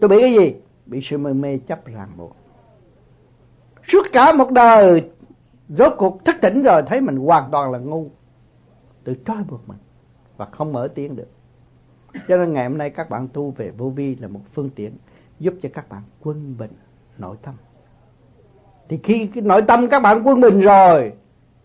Tôi 0.00 0.08
bị 0.08 0.20
cái 0.20 0.32
gì? 0.34 0.54
Bị 0.86 1.00
sự 1.02 1.18
mê 1.18 1.32
mê 1.32 1.58
chấp 1.58 1.86
ràng 1.86 2.08
buộc. 2.16 2.36
Suốt 3.82 4.06
cả 4.12 4.32
một 4.32 4.50
đời, 4.50 5.10
rốt 5.68 5.92
cuộc 5.98 6.24
thức 6.24 6.36
tỉnh 6.42 6.62
rồi, 6.62 6.82
thấy 6.86 7.00
mình 7.00 7.16
hoàn 7.16 7.50
toàn 7.50 7.72
là 7.72 7.78
ngu. 7.78 8.06
Tự 9.04 9.14
trói 9.26 9.44
buộc 9.50 9.68
mình 9.68 9.78
và 10.36 10.44
không 10.44 10.72
mở 10.72 10.88
tiếng 10.94 11.16
được. 11.16 11.28
Cho 12.28 12.36
nên 12.36 12.52
ngày 12.52 12.68
hôm 12.68 12.78
nay 12.78 12.90
các 12.90 13.10
bạn 13.10 13.28
tu 13.32 13.50
về 13.50 13.70
vô 13.70 13.90
vi 13.90 14.16
là 14.16 14.28
một 14.28 14.40
phương 14.52 14.70
tiện 14.70 14.92
giúp 15.38 15.54
cho 15.62 15.68
các 15.74 15.88
bạn 15.88 16.02
quân 16.20 16.54
bình 16.58 16.70
nội 17.18 17.36
tâm. 17.42 17.54
Thì 18.88 18.98
khi 19.02 19.26
cái 19.26 19.42
nội 19.42 19.62
tâm 19.62 19.88
các 19.88 20.02
bạn 20.02 20.22
quân 20.24 20.40
bình 20.40 20.60
rồi, 20.60 21.12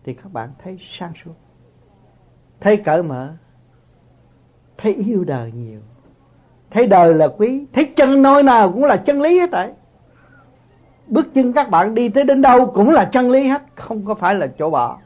thì 0.04 0.14
các 0.14 0.32
bạn 0.32 0.50
thấy 0.62 0.78
sang 0.98 1.12
suốt. 1.24 1.34
Thấy 2.60 2.76
cởi 2.76 3.02
mở. 3.02 3.32
Thấy 4.78 4.94
yêu 4.94 5.24
đời 5.24 5.52
nhiều. 5.52 5.80
Thấy 6.70 6.86
đời 6.86 7.14
là 7.14 7.28
quý. 7.28 7.66
Thấy 7.72 7.92
chân 7.96 8.22
nói 8.22 8.42
nào 8.42 8.72
cũng 8.72 8.84
là 8.84 8.96
chân 8.96 9.20
lý 9.20 9.38
hết 9.38 9.50
đấy. 9.50 9.72
bước 11.10 11.34
chân 11.34 11.52
các 11.52 11.70
bạn 11.70 11.94
đi 11.94 12.08
tới 12.08 12.24
đến 12.24 12.42
đâu 12.42 12.66
cũng 12.66 12.90
là 12.90 13.04
chân 13.04 13.30
lý 13.30 13.48
hết, 13.48 13.62
không 13.74 14.04
có 14.04 14.14
phải 14.14 14.34
là 14.34 14.46
chỗ 14.58 14.70
bỏ. 14.70 14.98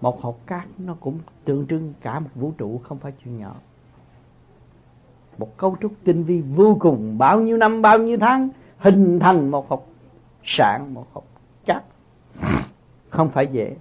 Một 0.00 0.22
hột 0.22 0.46
cát 0.46 0.64
nó 0.78 0.96
cũng 1.00 1.18
tượng 1.44 1.66
trưng 1.66 1.92
cả 2.02 2.20
một 2.20 2.30
vũ 2.34 2.52
trụ, 2.58 2.80
không 2.84 2.98
phải 2.98 3.12
chuyện 3.24 3.38
nhỏ. 3.38 3.54
Một 5.38 5.56
cấu 5.56 5.76
trúc 5.80 5.92
tinh 6.04 6.24
vi 6.24 6.40
vô 6.40 6.76
cùng, 6.80 7.18
bao 7.18 7.40
nhiêu 7.40 7.56
năm, 7.56 7.82
bao 7.82 7.98
nhiêu 7.98 8.18
tháng 8.20 8.48
hình 8.80 9.18
thành 9.20 9.50
một 9.50 9.68
hột 9.68 9.88
sạn, 10.44 10.94
một 10.94 11.06
hột 11.12 11.24
cát 11.66 11.82
không 13.10 13.30
phải 13.30 13.46
dễ. 13.46 13.76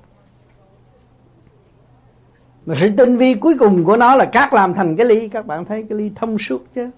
Mà 2.66 2.76
sự 2.80 2.92
tinh 2.98 3.18
vi 3.18 3.34
cuối 3.34 3.56
cùng 3.60 3.86
của 3.86 3.98
nó 3.98 4.16
là 4.16 4.26
cát 4.26 4.54
làm 4.54 4.74
thành 4.74 4.96
cái 4.96 5.06
ly. 5.06 5.30
Các 5.30 5.46
bạn 5.46 5.66
thấy 5.66 5.86
cái 5.90 5.98
ly 5.98 6.12
thông 6.16 6.38
suốt 6.38 6.66
chứ? 6.76 6.90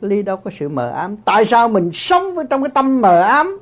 Cái 0.00 0.10
ly 0.10 0.22
đâu 0.22 0.36
có 0.36 0.50
sự 0.58 0.68
mờ 0.68 0.90
ám. 0.90 1.16
Tại 1.16 1.44
sao 1.44 1.68
mình 1.68 1.90
sống 1.92 2.34
với 2.34 2.44
trong 2.50 2.62
cái 2.62 2.70
tâm 2.74 3.00
mờ 3.00 3.20
ám? 3.20 3.58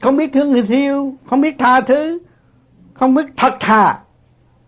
Không 0.00 0.16
biết 0.16 0.32
thương 0.32 0.52
người 0.52 0.62
thiêu, 0.62 1.14
không 1.26 1.40
biết 1.40 1.56
tha 1.58 1.80
thứ, 1.80 2.18
không 2.94 3.14
biết 3.14 3.26
thật 3.36 3.52
thà 3.60 4.02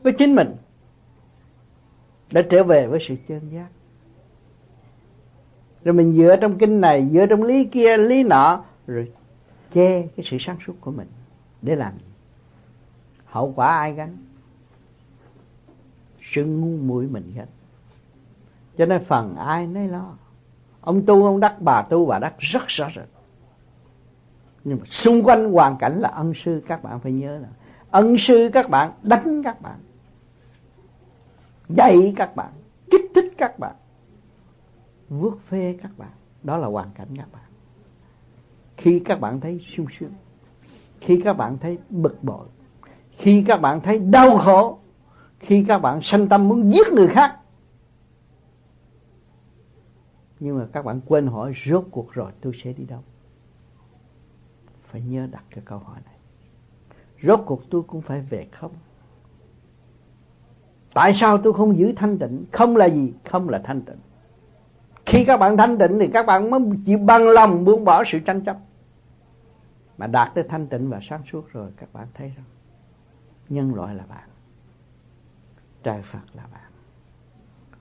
với 0.03 0.13
chính 0.13 0.35
mình. 0.35 0.57
Để 2.33 2.43
trở 2.51 2.65
về 2.65 2.87
với 2.87 3.01
sự 3.09 3.15
chân 3.29 3.41
giác 3.53 3.67
rồi 5.85 5.95
mình 5.95 6.13
dựa 6.13 6.37
trong 6.41 6.59
kinh 6.59 6.81
này, 6.81 7.09
dựa 7.13 7.27
trong 7.27 7.43
lý 7.43 7.65
kia, 7.65 7.97
lý 7.97 8.23
nọ, 8.23 8.65
rồi 8.87 9.13
che 9.73 10.03
cái 10.17 10.25
sự 10.25 10.37
sáng 10.41 10.57
suốt 10.67 10.75
của 10.81 10.91
mình 10.91 11.09
để 11.63 11.77
làm 11.77 11.93
gì? 11.99 12.05
Hậu 13.25 13.53
quả 13.57 13.77
ai 13.77 13.93
gánh? 13.93 14.17
Sự 16.33 16.45
ngu 16.45 16.77
muội 16.77 17.07
mình 17.07 17.33
gánh. 17.37 17.49
Cho 18.79 18.87
nên 18.87 19.05
phần 19.05 19.37
ai 19.37 19.67
nấy 19.67 19.89
lo. 19.89 20.15
Ông 20.81 21.07
tu, 21.07 21.25
ông 21.25 21.41
đắc, 21.41 21.57
bà 21.61 21.83
tu, 21.83 22.07
bà 22.07 22.19
đắc 22.19 22.35
rất 22.39 22.63
rõ 22.67 22.89
rệt. 22.95 23.09
Nhưng 24.65 24.79
mà 24.79 24.85
xung 24.85 25.23
quanh 25.23 25.53
hoàn 25.53 25.77
cảnh 25.79 26.01
là 26.01 26.09
ân 26.09 26.33
sư, 26.35 26.63
các 26.67 26.83
bạn 26.83 27.01
phải 27.01 27.13
nhớ 27.13 27.39
là 27.39 27.49
ân 27.91 28.17
sư 28.19 28.51
các 28.53 28.71
bạn, 28.71 28.93
đánh 29.03 29.43
các 29.45 29.61
bạn, 29.61 29.79
dạy 31.69 32.15
các 32.17 32.37
bạn, 32.37 32.53
kích 32.91 33.11
thích 33.15 33.33
các 33.39 33.59
bạn 33.59 33.75
vước 35.21 35.41
phê 35.41 35.79
các 35.83 35.99
bạn. 35.99 36.13
Đó 36.43 36.57
là 36.57 36.67
hoàn 36.67 36.91
cảnh 36.95 37.09
các 37.17 37.33
bạn. 37.33 37.43
Khi 38.77 39.01
các 39.05 39.21
bạn 39.21 39.41
thấy 39.41 39.59
sung 39.59 39.87
sướng, 39.99 40.13
khi 41.01 41.21
các 41.25 41.33
bạn 41.33 41.59
thấy 41.59 41.79
bực 41.91 42.25
bội, 42.25 42.47
khi 43.11 43.45
các 43.47 43.61
bạn 43.61 43.81
thấy 43.81 43.99
đau 43.99 44.39
khổ, 44.39 44.79
khi 45.39 45.65
các 45.69 45.79
bạn 45.79 46.03
sanh 46.03 46.29
tâm 46.29 46.49
muốn 46.49 46.73
giết 46.73 46.93
người 46.93 47.09
khác, 47.09 47.41
nhưng 50.41 50.59
mà 50.59 50.67
các 50.73 50.85
bạn 50.85 51.01
quên 51.07 51.27
hỏi 51.27 51.53
rốt 51.67 51.85
cuộc 51.91 52.13
rồi, 52.13 52.33
tôi 52.41 52.53
sẽ 52.63 52.73
đi 52.73 52.85
đâu? 52.85 53.01
Phải 54.83 55.03
nhớ 55.03 55.27
đặt 55.31 55.45
cái 55.51 55.65
câu 55.65 55.79
hỏi 55.79 55.99
này. 56.05 56.15
Rốt 57.23 57.41
cuộc 57.47 57.71
tôi 57.71 57.83
cũng 57.83 58.01
phải 58.01 58.21
về 58.21 58.49
không? 58.53 58.73
Tại 60.95 61.15
sao 61.15 61.39
tôi 61.39 61.53
không 61.53 61.79
giữ 61.79 61.93
thanh 61.97 62.19
tịnh? 62.19 62.45
Không 62.53 62.77
là 62.77 62.87
gì? 62.87 63.13
Không 63.25 63.49
là 63.49 63.61
thanh 63.65 63.83
tịnh 63.83 63.99
khi 65.07 65.25
các 65.25 65.37
bạn 65.37 65.57
thanh 65.57 65.79
tịnh 65.79 65.99
thì 66.01 66.09
các 66.13 66.27
bạn 66.27 66.51
mới 66.51 66.61
chịu 66.87 66.99
bằng 66.99 67.29
lòng 67.29 67.65
buông 67.65 67.85
bỏ 67.85 68.05
sự 68.05 68.19
tranh 68.19 68.41
chấp. 68.41 68.57
Mà 69.99 70.07
đạt 70.07 70.35
tới 70.35 70.45
thanh 70.49 70.67
tịnh 70.67 70.91
và 70.91 71.01
sáng 71.03 71.23
suốt 71.33 71.53
rồi 71.53 71.71
các 71.77 71.93
bạn 71.93 72.07
thấy 72.15 72.33
rằng 72.37 72.47
nhân 73.49 73.75
loại 73.75 73.95
là 73.95 74.05
bạn 74.09 74.29
trời 75.83 76.03
Phật 76.03 76.19
là 76.33 76.43
bạn 76.53 76.71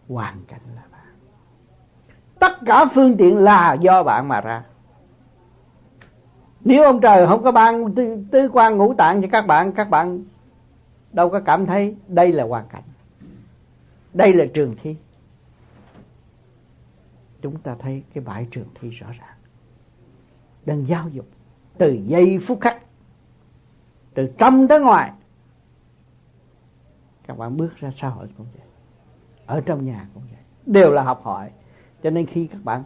hoàn 0.10 0.44
cảnh 0.48 0.62
là 0.75 0.82
bạn. 0.92 1.01
Tất 2.39 2.58
cả 2.65 2.86
phương 2.94 3.18
tiện 3.18 3.38
là 3.38 3.74
do 3.74 4.03
bạn 4.03 4.27
mà 4.27 4.42
ra. 4.42 4.63
Nếu 6.62 6.84
ông 6.84 7.01
trời 7.01 7.27
không 7.27 7.44
có 7.44 7.51
ban 7.51 7.96
tứ, 7.96 8.18
tứ 8.32 8.50
quan 8.53 8.77
ngũ 8.77 8.94
tạng 8.94 9.22
cho 9.22 9.27
các 9.32 9.48
bạn 9.48 9.72
các 9.72 9.89
bạn 9.89 10.24
đâu 11.12 11.30
có 11.30 11.39
cảm 11.39 11.65
thấy 11.65 11.96
đây 12.08 12.32
là 12.32 12.44
hoàn 12.44 12.68
cảnh. 12.68 12.84
Đây 14.13 14.34
là 14.34 14.46
trường 14.53 14.75
thi 14.82 14.96
chúng 17.44 17.60
ta 17.60 17.76
thấy 17.80 18.04
cái 18.14 18.24
bãi 18.24 18.48
trường 18.52 18.68
thi 18.80 18.90
rõ 18.90 19.08
ràng. 19.08 19.38
Đang 20.66 20.88
giáo 20.88 21.10
dục 21.10 21.26
từ 21.78 22.00
giây 22.06 22.40
phút 22.40 22.62
khắc, 22.62 22.84
từ 24.14 24.34
trong 24.38 24.68
tới 24.68 24.80
ngoài. 24.80 25.12
Các 27.28 27.38
bạn 27.38 27.58
bước 27.58 27.76
ra 27.76 27.92
xã 27.92 28.10
hội 28.10 28.28
cũng 28.38 28.48
vậy, 28.54 28.68
ở 29.46 29.62
trong 29.62 29.86
nhà 29.86 30.08
cũng 30.14 30.24
vậy, 30.32 30.42
đều 30.66 30.92
là 30.92 31.04
học 31.04 31.22
hỏi. 31.24 31.52
Cho 32.04 32.10
nên 32.10 32.26
khi 32.26 32.48
các 32.48 32.64
bạn 32.64 32.84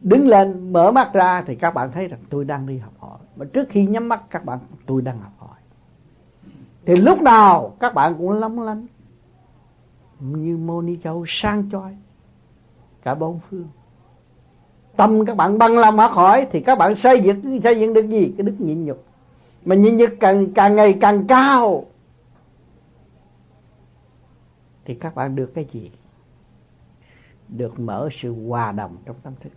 đứng 0.00 0.26
lên, 0.26 0.72
mở 0.72 0.92
mắt 0.92 1.12
ra 1.12 1.42
thì 1.42 1.54
các 1.54 1.74
bạn 1.74 1.92
thấy 1.92 2.08
rằng 2.08 2.20
tôi 2.30 2.44
đang 2.44 2.66
đi 2.66 2.78
học 2.78 2.92
hỏi. 2.98 3.18
Mà 3.36 3.44
trước 3.52 3.68
khi 3.68 3.86
nhắm 3.86 4.08
mắt, 4.08 4.22
các 4.30 4.44
bạn, 4.44 4.58
tôi 4.86 5.02
đang 5.02 5.20
học 5.20 5.32
hỏi. 5.38 5.58
Thì 6.86 6.96
lúc 6.96 7.22
nào 7.22 7.76
các 7.80 7.94
bạn 7.94 8.14
cũng 8.18 8.30
lóng 8.30 8.60
lánh 8.60 8.86
như 10.20 10.56
mô 10.56 10.82
ni 10.82 10.96
châu 11.02 11.24
sang 11.28 11.70
choi 11.70 11.96
cả 13.02 13.14
bốn 13.14 13.40
phương 13.40 13.68
tâm 14.96 15.24
các 15.24 15.36
bạn 15.36 15.58
bằng 15.58 15.78
lòng 15.78 15.96
mà 15.96 16.08
khỏi, 16.08 16.46
thì 16.50 16.60
các 16.60 16.78
bạn 16.78 16.96
xây 16.96 17.20
dựng 17.20 17.60
xây 17.60 17.80
dựng 17.80 17.92
được 17.92 18.08
gì? 18.08 18.34
Cái 18.38 18.46
đức 18.46 18.54
nhịn 18.58 18.84
nhục. 18.84 19.04
Mà 19.64 19.74
nhịn 19.74 19.96
nhục 19.96 20.10
càng 20.20 20.52
càng 20.54 20.76
ngày 20.76 20.98
càng 21.00 21.26
cao. 21.26 21.84
Thì 24.84 24.94
các 24.94 25.14
bạn 25.14 25.36
được 25.36 25.52
cái 25.54 25.66
gì? 25.72 25.90
Được 27.48 27.80
mở 27.80 28.08
sự 28.12 28.34
hòa 28.48 28.72
đồng 28.72 28.96
trong 29.04 29.16
tâm 29.22 29.32
thức. 29.40 29.52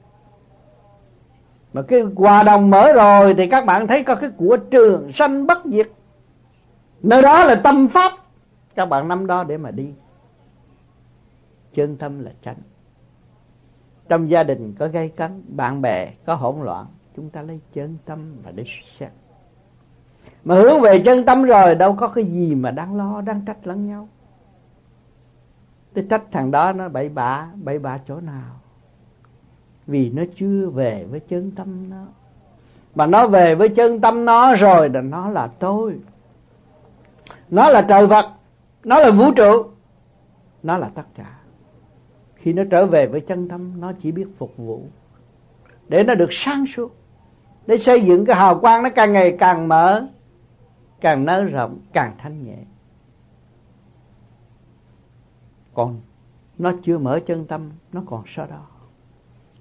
Mà 1.73 1.81
cái 1.81 2.01
hòa 2.15 2.43
đồng 2.43 2.69
mở 2.69 2.91
rồi 2.91 3.33
thì 3.33 3.47
các 3.47 3.65
bạn 3.65 3.87
thấy 3.87 4.03
có 4.03 4.15
cái 4.15 4.29
của 4.37 4.57
trường 4.57 5.11
sanh 5.11 5.47
bất 5.47 5.57
diệt. 5.65 5.89
Nơi 7.01 7.21
đó 7.21 7.45
là 7.45 7.55
tâm 7.55 7.87
pháp. 7.87 8.11
Các 8.75 8.85
bạn 8.85 9.07
nắm 9.07 9.27
đó 9.27 9.43
để 9.43 9.57
mà 9.57 9.71
đi. 9.71 9.89
Chân 11.73 11.97
tâm 11.97 12.19
là 12.19 12.31
chánh 12.43 12.57
trong 14.09 14.29
gia 14.29 14.43
đình 14.43 14.73
có 14.79 14.87
gây 14.87 15.09
cấn, 15.09 15.43
bạn 15.47 15.81
bè 15.81 16.11
có 16.25 16.35
hỗn 16.35 16.55
loạn, 16.61 16.85
chúng 17.15 17.29
ta 17.29 17.41
lấy 17.41 17.59
chân 17.73 17.97
tâm 18.05 18.35
và 18.43 18.51
để 18.51 18.63
xét. 18.97 19.11
Mà 20.43 20.55
hướng 20.55 20.81
về 20.81 21.01
chân 21.05 21.25
tâm 21.25 21.43
rồi, 21.43 21.75
đâu 21.75 21.95
có 21.95 22.07
cái 22.07 22.23
gì 22.23 22.55
mà 22.55 22.71
đang 22.71 22.95
lo 22.95 23.21
đang 23.21 23.41
trách 23.45 23.67
lẫn 23.67 23.87
nhau. 23.87 24.07
Tôi 25.93 26.05
trách 26.09 26.23
thằng 26.31 26.51
đó 26.51 26.71
nó 26.71 26.89
bậy 26.89 27.09
bạ 27.09 27.47
bậy 27.63 27.79
bạ 27.79 27.99
chỗ 28.07 28.19
nào? 28.19 28.59
Vì 29.87 30.09
nó 30.09 30.23
chưa 30.35 30.69
về 30.69 31.05
với 31.09 31.19
chân 31.19 31.51
tâm 31.51 31.89
nó. 31.89 32.05
Mà 32.95 33.05
nó 33.05 33.27
về 33.27 33.55
với 33.55 33.69
chân 33.69 34.01
tâm 34.01 34.25
nó 34.25 34.55
rồi 34.55 34.89
là 34.89 35.01
nó 35.01 35.29
là 35.29 35.47
tôi. 35.47 35.99
Nó 37.49 37.69
là 37.69 37.81
trời 37.81 38.07
vật 38.07 38.25
nó 38.83 38.99
là 38.99 39.11
vũ 39.11 39.31
trụ, 39.31 39.63
nó 40.63 40.77
là 40.77 40.89
tất 40.95 41.05
cả 41.15 41.37
khi 42.45 42.53
nó 42.53 42.63
trở 42.69 42.85
về 42.85 43.07
với 43.07 43.21
chân 43.21 43.47
tâm, 43.47 43.81
nó 43.81 43.93
chỉ 43.93 44.11
biết 44.11 44.27
phục 44.37 44.57
vụ. 44.57 44.83
Để 45.87 46.03
nó 46.03 46.15
được 46.15 46.29
sáng 46.31 46.65
suốt, 46.75 46.95
để 47.67 47.77
xây 47.77 48.01
dựng 48.01 48.25
cái 48.25 48.35
hào 48.35 48.59
quang 48.59 48.83
nó 48.83 48.89
càng 48.95 49.13
ngày 49.13 49.35
càng 49.39 49.67
mở, 49.67 50.07
càng 51.01 51.25
nới 51.25 51.43
rộng, 51.43 51.79
càng 51.93 52.15
thanh 52.17 52.41
nhẹ. 52.41 52.57
Còn 55.73 56.01
nó 56.57 56.71
chưa 56.83 56.97
mở 56.97 57.19
chân 57.25 57.45
tâm, 57.45 57.71
nó 57.93 58.03
còn 58.05 58.23
sợ 58.27 58.47
đó 58.47 58.65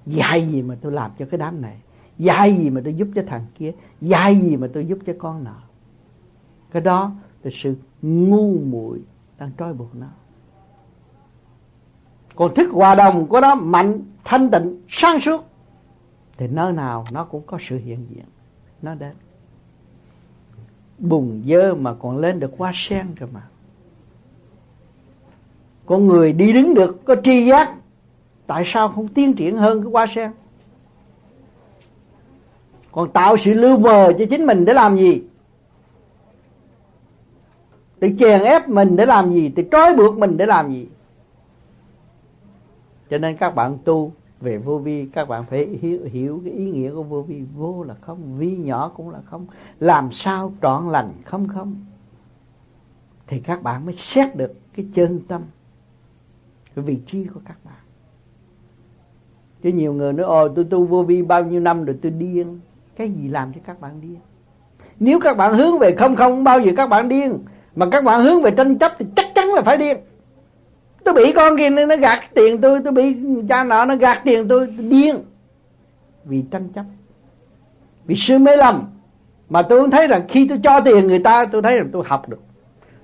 dạy 0.06 0.48
gì 0.48 0.62
mà 0.62 0.76
tôi 0.80 0.92
làm 0.92 1.10
cho 1.18 1.26
cái 1.30 1.38
đám 1.38 1.62
này? 1.62 1.78
Dạy 2.18 2.56
gì 2.56 2.70
mà 2.70 2.80
tôi 2.84 2.94
giúp 2.94 3.08
cho 3.14 3.22
thằng 3.26 3.46
kia? 3.54 3.72
Dạy 4.00 4.40
gì 4.40 4.56
mà 4.56 4.66
tôi 4.74 4.86
giúp 4.86 4.98
cho 5.06 5.12
con 5.18 5.44
nọ? 5.44 5.62
Cái 6.70 6.82
đó 6.82 7.12
là 7.42 7.50
sự 7.54 7.76
ngu 8.02 8.58
muội 8.58 9.00
đang 9.38 9.50
trói 9.58 9.74
buộc 9.74 9.94
nó 9.94 10.08
còn 12.36 12.54
thức 12.54 12.70
hòa 12.72 12.94
đồng 12.94 13.26
của 13.26 13.40
nó 13.40 13.54
mạnh, 13.54 14.00
thanh 14.24 14.50
tịnh, 14.50 14.82
sáng 14.88 15.20
suốt. 15.20 15.44
Thì 16.36 16.46
nơi 16.46 16.72
nào 16.72 17.04
nó 17.12 17.24
cũng 17.24 17.42
có 17.46 17.58
sự 17.68 17.78
hiện 17.78 18.06
diện, 18.10 18.24
nó 18.82 18.94
đến. 18.94 19.12
Bùn 20.98 21.42
dơ 21.46 21.74
mà 21.74 21.94
còn 21.94 22.18
lên 22.18 22.40
được 22.40 22.52
hoa 22.58 22.72
sen 22.74 23.06
cơ 23.20 23.26
mà. 23.32 23.42
Con 25.86 26.06
người 26.06 26.32
đi 26.32 26.52
đứng 26.52 26.74
được, 26.74 27.04
có 27.04 27.16
tri 27.24 27.46
giác. 27.46 27.74
Tại 28.46 28.62
sao 28.66 28.88
không 28.88 29.08
tiến 29.08 29.34
triển 29.34 29.56
hơn 29.56 29.82
cái 29.82 29.90
hoa 29.92 30.06
sen? 30.06 30.30
Còn 32.92 33.12
tạo 33.12 33.36
sự 33.36 33.54
lưu 33.54 33.78
mờ 33.78 34.12
cho 34.18 34.24
chính 34.30 34.46
mình 34.46 34.64
để 34.64 34.72
làm 34.72 34.96
gì? 34.96 35.22
Tự 38.00 38.08
chèn 38.18 38.42
ép 38.42 38.68
mình 38.68 38.96
để 38.96 39.06
làm 39.06 39.34
gì? 39.34 39.48
Tự 39.48 39.62
trói 39.72 39.96
buộc 39.96 40.18
mình 40.18 40.36
để 40.36 40.46
làm 40.46 40.72
gì? 40.72 40.86
Cho 43.10 43.18
nên 43.18 43.36
các 43.36 43.54
bạn 43.54 43.78
tu 43.84 44.12
về 44.40 44.58
vô 44.58 44.78
vi 44.78 45.06
các 45.12 45.28
bạn 45.28 45.44
phải 45.50 45.66
hiểu, 45.66 46.00
hiểu 46.04 46.40
cái 46.44 46.54
ý 46.54 46.70
nghĩa 46.70 46.90
của 46.94 47.02
vô 47.02 47.22
vi. 47.22 47.42
Vô 47.56 47.82
là 47.82 47.94
không 48.00 48.38
vi 48.38 48.56
nhỏ 48.56 48.92
cũng 48.96 49.10
là 49.10 49.20
không. 49.24 49.46
Làm 49.80 50.12
sao 50.12 50.52
trọn 50.62 50.88
lành 50.88 51.12
không 51.24 51.48
không? 51.48 51.76
Thì 53.26 53.40
các 53.40 53.62
bạn 53.62 53.86
mới 53.86 53.94
xét 53.94 54.36
được 54.36 54.54
cái 54.76 54.86
chân 54.94 55.20
tâm 55.28 55.42
cái 56.74 56.84
vị 56.84 56.98
trí 57.06 57.24
của 57.24 57.40
các 57.44 57.56
bạn. 57.64 57.74
Chứ 59.62 59.72
nhiều 59.72 59.92
người 59.92 60.12
nói 60.12 60.26
ôi 60.26 60.50
tôi 60.54 60.64
tu 60.64 60.84
vô 60.84 61.02
vi 61.02 61.22
bao 61.22 61.44
nhiêu 61.44 61.60
năm 61.60 61.84
rồi 61.84 61.98
tôi 62.02 62.12
điên. 62.12 62.60
Cái 62.96 63.10
gì 63.10 63.28
làm 63.28 63.52
cho 63.52 63.60
các 63.66 63.80
bạn 63.80 64.00
điên? 64.00 64.18
Nếu 65.00 65.20
các 65.20 65.36
bạn 65.36 65.54
hướng 65.56 65.78
về 65.78 65.94
không 65.94 66.16
không 66.16 66.44
bao 66.44 66.60
giờ 66.60 66.72
các 66.76 66.86
bạn 66.86 67.08
điên. 67.08 67.38
Mà 67.76 67.86
các 67.92 68.04
bạn 68.04 68.22
hướng 68.22 68.42
về 68.42 68.50
tranh 68.50 68.78
chấp 68.78 68.92
thì 68.98 69.06
chắc 69.16 69.26
chắn 69.34 69.48
là 69.54 69.62
phải 69.62 69.76
điên 69.76 69.96
tôi 71.04 71.14
bị 71.14 71.32
con 71.32 71.56
kia 71.58 71.70
nó 71.70 71.96
gạt 71.96 72.20
tiền 72.34 72.60
tôi 72.60 72.80
tôi 72.84 72.92
bị 72.92 73.16
cha 73.48 73.64
nợ 73.64 73.84
nó 73.88 73.96
gạt 73.96 74.20
tiền 74.24 74.48
tôi, 74.48 74.66
tôi 74.76 74.86
điên. 74.86 75.16
Vì 76.24 76.44
tranh 76.50 76.68
chấp 76.68 76.84
vì 78.06 78.16
sự 78.16 78.38
mê 78.38 78.56
lầm. 78.56 78.84
Mà 79.48 79.62
tôi 79.62 79.80
cũng 79.80 79.90
thấy 79.90 80.06
rằng 80.06 80.22
khi 80.28 80.48
tôi 80.48 80.58
cho 80.62 80.80
tiền 80.80 81.06
người 81.06 81.18
ta 81.18 81.46
tôi 81.46 81.62
thấy 81.62 81.76
rằng 81.76 81.88
tôi 81.92 82.02
học 82.06 82.28
được. 82.28 82.40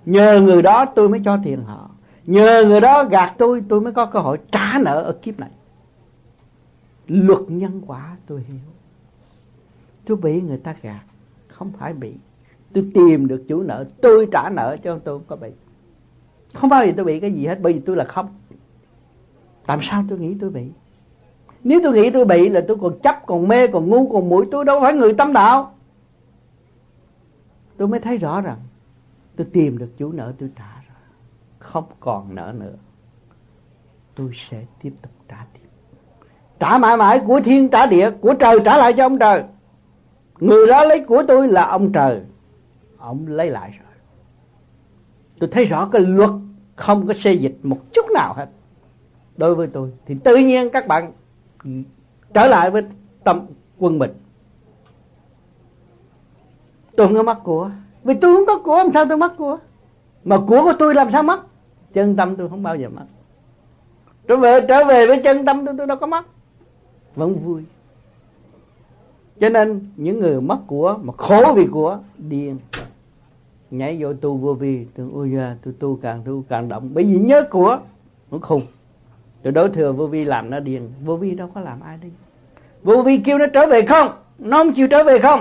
Nhờ 0.07 0.41
người 0.41 0.63
đó 0.63 0.85
tôi 0.85 1.09
mới 1.09 1.21
cho 1.25 1.39
tiền 1.45 1.63
họ. 1.65 1.91
Nhờ 2.27 2.65
người 2.65 2.81
đó 2.81 3.05
gạt 3.05 3.35
tôi 3.39 3.63
tôi 3.69 3.81
mới 3.81 3.93
có 3.93 4.07
cơ 4.07 4.19
hội 4.19 4.39
trả 4.53 4.79
nợ 4.81 5.03
ở 5.03 5.13
kiếp 5.23 5.41
này. 5.41 5.51
Luật 7.09 7.41
nhân 7.49 7.83
quả 7.87 8.17
tôi 8.27 8.45
hiểu. 8.49 8.57
Tôi 10.07 10.17
bị 10.17 10.41
người 10.41 10.59
ta 10.59 10.75
gạt 10.83 11.01
không 11.49 11.73
phải 11.79 11.93
bị. 11.93 12.13
Tôi 12.73 12.91
tìm 12.95 13.29
được 13.29 13.45
chủ 13.49 13.63
nợ 13.63 13.85
tôi 14.03 14.29
trả 14.33 14.51
nợ 14.51 14.77
cho 14.85 14.99
tôi 15.05 15.19
không 15.19 15.27
có 15.27 15.37
bị 15.37 15.51
không 16.55 16.71
bao 16.71 16.87
giờ 16.87 16.93
tôi 16.97 17.05
bị 17.05 17.21
cái 17.21 17.33
gì 17.33 17.47
hết, 17.47 17.59
bởi 17.61 17.73
vì 17.73 17.81
tôi 17.81 17.97
là 17.97 18.05
không. 18.05 18.29
Làm 19.69 19.79
sao 19.83 20.05
tôi 20.09 20.19
nghĩ 20.19 20.37
tôi 20.41 20.51
bị? 20.51 20.67
Nếu 21.65 21.81
tôi 21.83 21.93
nghĩ 21.93 22.11
tôi 22.11 22.25
bị 22.25 22.49
là 22.49 22.65
tôi 22.69 22.77
còn 22.81 22.99
chấp, 23.03 23.17
còn 23.27 23.49
mê, 23.49 23.67
còn 23.67 23.89
ngu, 23.89 24.13
còn 24.13 24.29
mũi 24.29 24.47
tôi 24.51 24.65
đâu 24.65 24.81
phải 24.81 24.95
người 24.95 25.13
tâm 25.13 25.33
đạo. 25.33 25.75
Tôi 27.77 27.89
mới 27.89 28.01
thấy 28.01 28.19
rõ 28.19 28.41
rằng 28.41 28.59
tôi 29.37 29.47
tìm 29.53 29.79
được 29.79 29.91
chủ 29.99 30.13
nợ 30.13 30.33
tôi 30.39 30.51
trả 30.57 30.73
rồi. 30.89 30.97
Không 31.59 31.85
còn 32.01 32.35
nợ 32.35 32.55
nữa. 32.59 32.75
Tôi 34.15 34.31
sẽ 34.35 34.65
tiếp 34.83 34.93
tục 35.03 35.13
trả 35.29 35.47
tiếp. 35.55 35.69
Trả 36.61 36.79
mãi 36.79 36.97
mãi 36.97 37.21
của 37.27 37.41
thiên, 37.41 37.69
trả 37.69 37.87
địa, 37.87 38.11
của 38.11 38.35
trời 38.35 38.59
trả 38.65 38.77
lại 38.77 38.93
cho 38.93 39.07
ông 39.07 39.19
trời. 39.19 39.45
Người 40.41 40.67
đó 40.67 40.85
lấy 40.85 41.05
của 41.05 41.23
tôi 41.29 41.49
là 41.49 41.65
ông 41.65 41.93
trời. 41.93 42.21
Ông 42.99 43.27
lấy 43.27 43.51
lại 43.51 43.79
rồi 43.79 43.90
tôi 45.41 45.49
thấy 45.53 45.65
rõ 45.65 45.89
cái 45.93 46.03
luật 46.03 46.31
không 46.77 47.07
có 47.07 47.15
xê 47.15 47.33
dịch 47.33 47.59
một 47.63 47.79
chút 47.93 48.05
nào 48.15 48.35
hết. 48.35 48.47
Đối 49.37 49.55
với 49.55 49.67
tôi, 49.67 49.91
thì 50.07 50.15
tự 50.25 50.37
nhiên 50.37 50.71
các 50.71 50.87
bạn 50.87 51.13
trở 52.35 52.47
lại 52.47 52.71
với 52.71 52.83
tâm 53.25 53.47
quân 53.79 53.99
bình 53.99 54.11
tôi 56.97 57.07
không 57.07 57.17
có 57.17 57.23
mất 57.23 57.39
của. 57.45 57.71
Vì 58.05 58.15
tôi 58.15 58.37
không 58.37 58.47
có 58.47 58.59
của, 58.59 58.77
làm 58.77 58.93
sao 58.93 59.07
tôi 59.07 59.17
mất 59.17 59.37
của? 59.37 59.59
Mà 60.25 60.39
của 60.39 60.63
của 60.65 60.73
tôi 60.79 60.95
làm 60.95 61.11
sao 61.11 61.23
mất 61.23 61.41
chân 61.93 62.17
tâm 62.17 62.37
tôi 62.37 62.49
không 62.49 62.63
bao 62.63 62.77
giờ 62.77 62.89
mất 62.89 63.05
trở 64.29 64.37
về 64.37 64.61
trở 64.69 64.85
về 64.85 65.07
với 65.07 65.21
chân 65.23 65.45
tâm 65.45 65.67
tôi 65.67 65.75
tôi 65.79 65.87
đâu 65.87 65.97
có 65.97 66.07
mất 66.07 66.27
vẫn 67.17 67.45
vui. 67.45 67.63
Cho 69.41 69.49
nên 69.49 69.87
những 69.97 70.21
người 70.21 70.41
mất 70.41 70.59
của 70.67 70.99
mà 71.03 71.13
khổ 71.17 71.53
vì 71.57 71.67
của, 71.67 71.99
điên 72.19 72.59
nhảy 73.71 73.97
vô 74.03 74.15
tu 74.15 74.37
vô 74.37 74.55
vi 74.55 74.87
tôi 74.95 75.11
ôi 75.13 75.31
da, 75.31 75.57
tôi 75.63 75.75
tu 75.79 75.99
càng 76.03 76.23
tu 76.25 76.45
càng 76.49 76.69
động. 76.69 76.91
Bởi 76.95 77.05
vì 77.05 77.19
nhớ 77.19 77.45
của 77.51 77.81
nó 78.31 78.39
khùng. 78.39 78.63
Tôi 79.43 79.53
đối 79.53 79.69
thừa 79.69 79.93
vô 79.93 80.07
vi 80.07 80.25
làm 80.25 80.51
nó 80.51 80.61
điên. 80.61 80.93
Vô 81.05 81.17
vi 81.17 81.35
đâu 81.35 81.51
có 81.55 81.61
làm 81.61 81.81
ai 81.81 81.99
đi. 82.03 82.09
Vô 82.83 83.03
vi 83.03 83.19
kêu 83.19 83.39
nó 83.39 83.47
trở 83.47 83.67
về 83.67 83.83
không? 83.83 84.09
Nó 84.39 84.57
không 84.57 84.73
chịu 84.73 84.89
trở 84.89 85.05
về 85.05 85.19
không? 85.19 85.41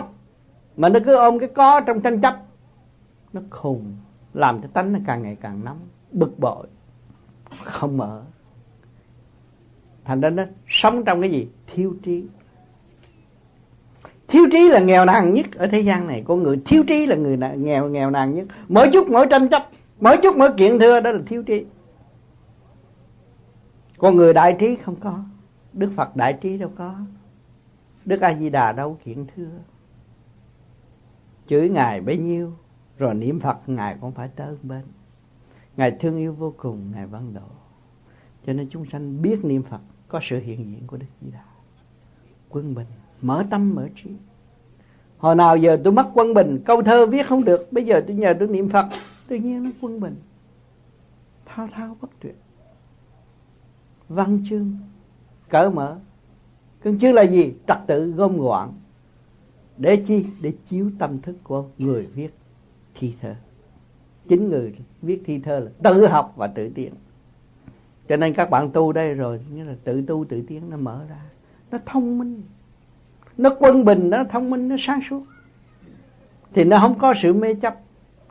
Mà 0.77 0.89
nó 0.89 0.99
cứ 1.05 1.15
ôm 1.15 1.39
cái 1.39 1.49
có 1.49 1.81
trong 1.81 2.01
tranh 2.01 2.21
chấp. 2.21 2.35
Nó 3.33 3.41
khùng. 3.49 3.95
Làm 4.33 4.61
cho 4.61 4.67
tánh 4.73 4.93
nó 4.93 4.99
càng 5.07 5.23
ngày 5.23 5.37
càng 5.41 5.65
nóng. 5.65 5.79
Bực 6.11 6.39
bội. 6.39 6.67
Không 7.63 7.97
mở. 7.97 8.21
Thành 10.05 10.21
ra 10.21 10.29
nó 10.29 10.43
sống 10.67 11.03
trong 11.03 11.21
cái 11.21 11.31
gì? 11.31 11.47
Thiếu 11.67 11.95
trí 12.03 12.25
thiếu 14.29 14.45
trí 14.51 14.69
là 14.69 14.79
nghèo 14.79 15.05
nàn 15.05 15.33
nhất 15.33 15.45
ở 15.55 15.67
thế 15.67 15.79
gian 15.79 16.07
này. 16.07 16.23
Con 16.27 16.43
người 16.43 16.61
thiếu 16.65 16.83
trí 16.87 17.05
là 17.05 17.15
người 17.15 17.37
nghèo 17.57 17.89
nghèo 17.89 18.09
nàn 18.09 18.35
nhất. 18.35 18.47
Mỗi 18.67 18.89
chút, 18.93 19.07
mỗi 19.09 19.27
tranh 19.29 19.49
chấp, 19.49 19.69
mỗi 19.99 20.17
chút, 20.23 20.37
mỗi 20.37 20.53
kiện 20.57 20.79
thưa, 20.79 20.99
đó 20.99 21.11
là 21.11 21.19
thiếu 21.27 21.43
trí. 21.43 21.65
Con 23.97 24.15
người 24.15 24.33
đại 24.33 24.55
trí 24.59 24.75
không 24.75 24.95
có. 24.95 25.19
Đức 25.73 25.91
phật 25.95 26.15
đại 26.15 26.33
trí 26.41 26.57
đâu 26.57 26.71
có. 26.77 26.95
Đức 28.05 28.21
a 28.21 28.33
di 28.33 28.49
đà 28.49 28.71
đâu 28.71 28.97
kiện 29.05 29.25
thưa. 29.35 29.49
Chửi 31.47 31.69
ngài 31.69 32.01
bấy 32.01 32.17
nhiêu, 32.17 32.53
rồi 32.97 33.13
niệm 33.13 33.39
phật, 33.39 33.69
ngài 33.69 33.97
cũng 34.01 34.11
phải 34.11 34.29
tới 34.35 34.55
bên. 34.63 34.81
Ngài 35.77 35.91
thương 35.91 36.17
yêu 36.17 36.33
vô 36.33 36.53
cùng, 36.57 36.91
ngài 36.91 37.05
văn 37.05 37.33
độ. 37.33 37.47
Cho 38.45 38.53
nên 38.53 38.69
chúng 38.69 38.85
sanh 38.85 39.21
biết 39.21 39.45
niệm 39.45 39.63
phật 39.63 39.81
có 40.07 40.19
sự 40.23 40.39
hiện 40.39 40.71
diện 40.71 40.87
của 40.87 40.97
đức 40.97 41.05
di 41.21 41.31
đà 41.31 41.43
quân 42.49 42.75
bình 42.75 42.87
mở 43.21 43.43
tâm 43.49 43.75
mở 43.75 43.87
trí. 43.95 44.09
Hồi 45.17 45.35
nào 45.35 45.57
giờ 45.57 45.77
tôi 45.83 45.93
mất 45.93 46.09
quân 46.13 46.33
bình, 46.33 46.59
câu 46.65 46.81
thơ 46.81 47.05
viết 47.05 47.27
không 47.27 47.45
được. 47.45 47.71
Bây 47.71 47.85
giờ 47.85 48.03
tôi 48.07 48.15
nhờ 48.15 48.33
tôi 48.39 48.47
niệm 48.47 48.69
phật. 48.69 48.85
Tự 49.27 49.35
nhiên 49.35 49.63
nó 49.63 49.69
quân 49.81 49.99
bình. 49.99 50.15
Thao 51.45 51.67
thao 51.73 51.97
bất 52.01 52.09
tuyệt. 52.19 52.35
Văn 54.09 54.43
chương 54.49 54.77
cởi 55.49 55.69
mở. 55.69 55.97
Cân 56.81 56.99
chứ 56.99 57.11
là 57.11 57.21
gì? 57.21 57.53
Trật 57.67 57.77
tự 57.87 58.11
gom 58.11 58.37
gọn. 58.37 58.69
Để 59.77 60.03
chi? 60.07 60.25
Để 60.41 60.53
chiếu 60.69 60.91
tâm 60.99 61.21
thức 61.21 61.35
của 61.43 61.65
người 61.77 62.05
viết 62.05 62.29
thi 62.95 63.13
thơ. 63.21 63.35
Chính 64.27 64.49
người 64.49 64.75
viết 65.01 65.21
thi 65.25 65.39
thơ 65.39 65.59
là 65.59 65.71
tự 65.83 66.07
học 66.07 66.33
và 66.35 66.47
tự 66.47 66.69
tiến. 66.69 66.93
Cho 68.09 68.17
nên 68.17 68.33
các 68.33 68.49
bạn 68.49 68.69
tu 68.71 68.91
đây 68.91 69.13
rồi, 69.13 69.39
nghĩa 69.53 69.63
là 69.63 69.75
tự 69.83 70.01
tu 70.01 70.25
tự 70.25 70.41
tiến 70.47 70.69
nó 70.69 70.77
mở 70.77 71.05
ra. 71.09 71.21
Nó 71.71 71.77
thông 71.85 72.17
minh 72.17 72.41
nó 73.39 73.49
quân 73.59 73.85
bình, 73.85 74.09
nó 74.09 74.23
thông 74.23 74.49
minh, 74.49 74.69
nó 74.69 74.75
sáng 74.79 74.99
suốt. 75.09 75.21
Thì 76.53 76.63
nó 76.63 76.79
không 76.79 76.99
có 76.99 77.13
sự 77.21 77.33
mê 77.33 77.53
chấp. 77.53 77.75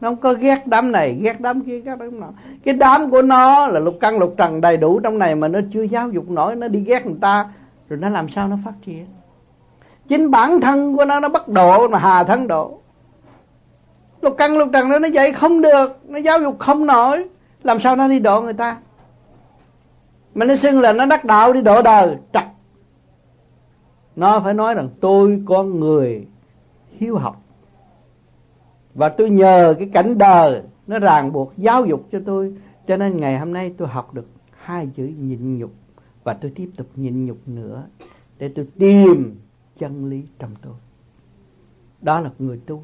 Nó 0.00 0.08
không 0.08 0.16
có 0.16 0.32
ghét 0.32 0.66
đám 0.66 0.92
này, 0.92 1.18
ghét 1.20 1.40
đám 1.40 1.60
kia, 1.60 1.80
ghét 1.80 1.96
đám 1.98 2.20
nọ. 2.20 2.26
Cái 2.64 2.74
đám 2.74 3.10
của 3.10 3.22
nó 3.22 3.66
là 3.66 3.80
lục 3.80 3.96
căn, 4.00 4.18
lục 4.18 4.34
trần 4.38 4.60
đầy 4.60 4.76
đủ 4.76 5.00
trong 5.00 5.18
này 5.18 5.34
mà 5.34 5.48
nó 5.48 5.60
chưa 5.72 5.82
giáo 5.82 6.10
dục 6.10 6.30
nổi, 6.30 6.56
nó 6.56 6.68
đi 6.68 6.80
ghét 6.80 7.06
người 7.06 7.16
ta, 7.20 7.48
rồi 7.88 7.98
nó 7.98 8.08
làm 8.08 8.28
sao 8.28 8.48
nó 8.48 8.56
phát 8.64 8.72
triển? 8.86 9.06
Chính 10.08 10.30
bản 10.30 10.60
thân 10.60 10.96
của 10.96 11.04
nó 11.04 11.20
nó 11.20 11.28
bất 11.28 11.48
độ 11.48 11.88
mà 11.88 11.98
hà 11.98 12.24
thân 12.24 12.48
độ. 12.48 12.78
Lục 14.22 14.34
căn, 14.38 14.58
lục 14.58 14.68
trần 14.72 14.88
nó 14.88 14.98
nó 14.98 15.08
dạy 15.08 15.32
không 15.32 15.60
được, 15.60 15.98
nó 16.08 16.18
giáo 16.18 16.40
dục 16.40 16.58
không 16.58 16.86
nổi. 16.86 17.24
Làm 17.62 17.80
sao 17.80 17.96
nó 17.96 18.08
đi 18.08 18.18
độ 18.18 18.42
người 18.42 18.52
ta? 18.52 18.76
Mà 20.34 20.44
nó 20.44 20.56
xưng 20.56 20.80
là 20.80 20.92
nó 20.92 21.06
đắc 21.06 21.24
đạo, 21.24 21.52
đi 21.52 21.62
độ 21.62 21.82
đời, 21.82 22.16
trật 22.32 22.44
nó 24.18 24.40
phải 24.40 24.54
nói 24.54 24.74
rằng 24.74 24.88
tôi 25.00 25.42
con 25.46 25.80
người 25.80 26.26
hiếu 26.90 27.16
học. 27.16 27.42
Và 28.94 29.08
tôi 29.08 29.30
nhờ 29.30 29.74
cái 29.78 29.90
cảnh 29.92 30.18
đời 30.18 30.62
nó 30.86 30.98
ràng 30.98 31.32
buộc 31.32 31.52
giáo 31.56 31.84
dục 31.84 32.06
cho 32.12 32.20
tôi. 32.26 32.54
Cho 32.86 32.96
nên 32.96 33.16
ngày 33.16 33.38
hôm 33.38 33.52
nay 33.52 33.74
tôi 33.76 33.88
học 33.88 34.14
được 34.14 34.26
hai 34.50 34.88
chữ 34.96 35.06
nhịn 35.18 35.58
nhục. 35.58 35.70
Và 36.24 36.34
tôi 36.34 36.52
tiếp 36.54 36.70
tục 36.76 36.86
nhịn 36.96 37.26
nhục 37.26 37.38
nữa 37.46 37.84
để 38.38 38.48
tôi 38.48 38.66
tìm 38.78 39.36
chân 39.78 40.04
lý 40.04 40.22
trong 40.38 40.50
tôi. 40.62 40.74
Đó 42.00 42.20
là 42.20 42.30
người 42.38 42.60
tu. 42.66 42.82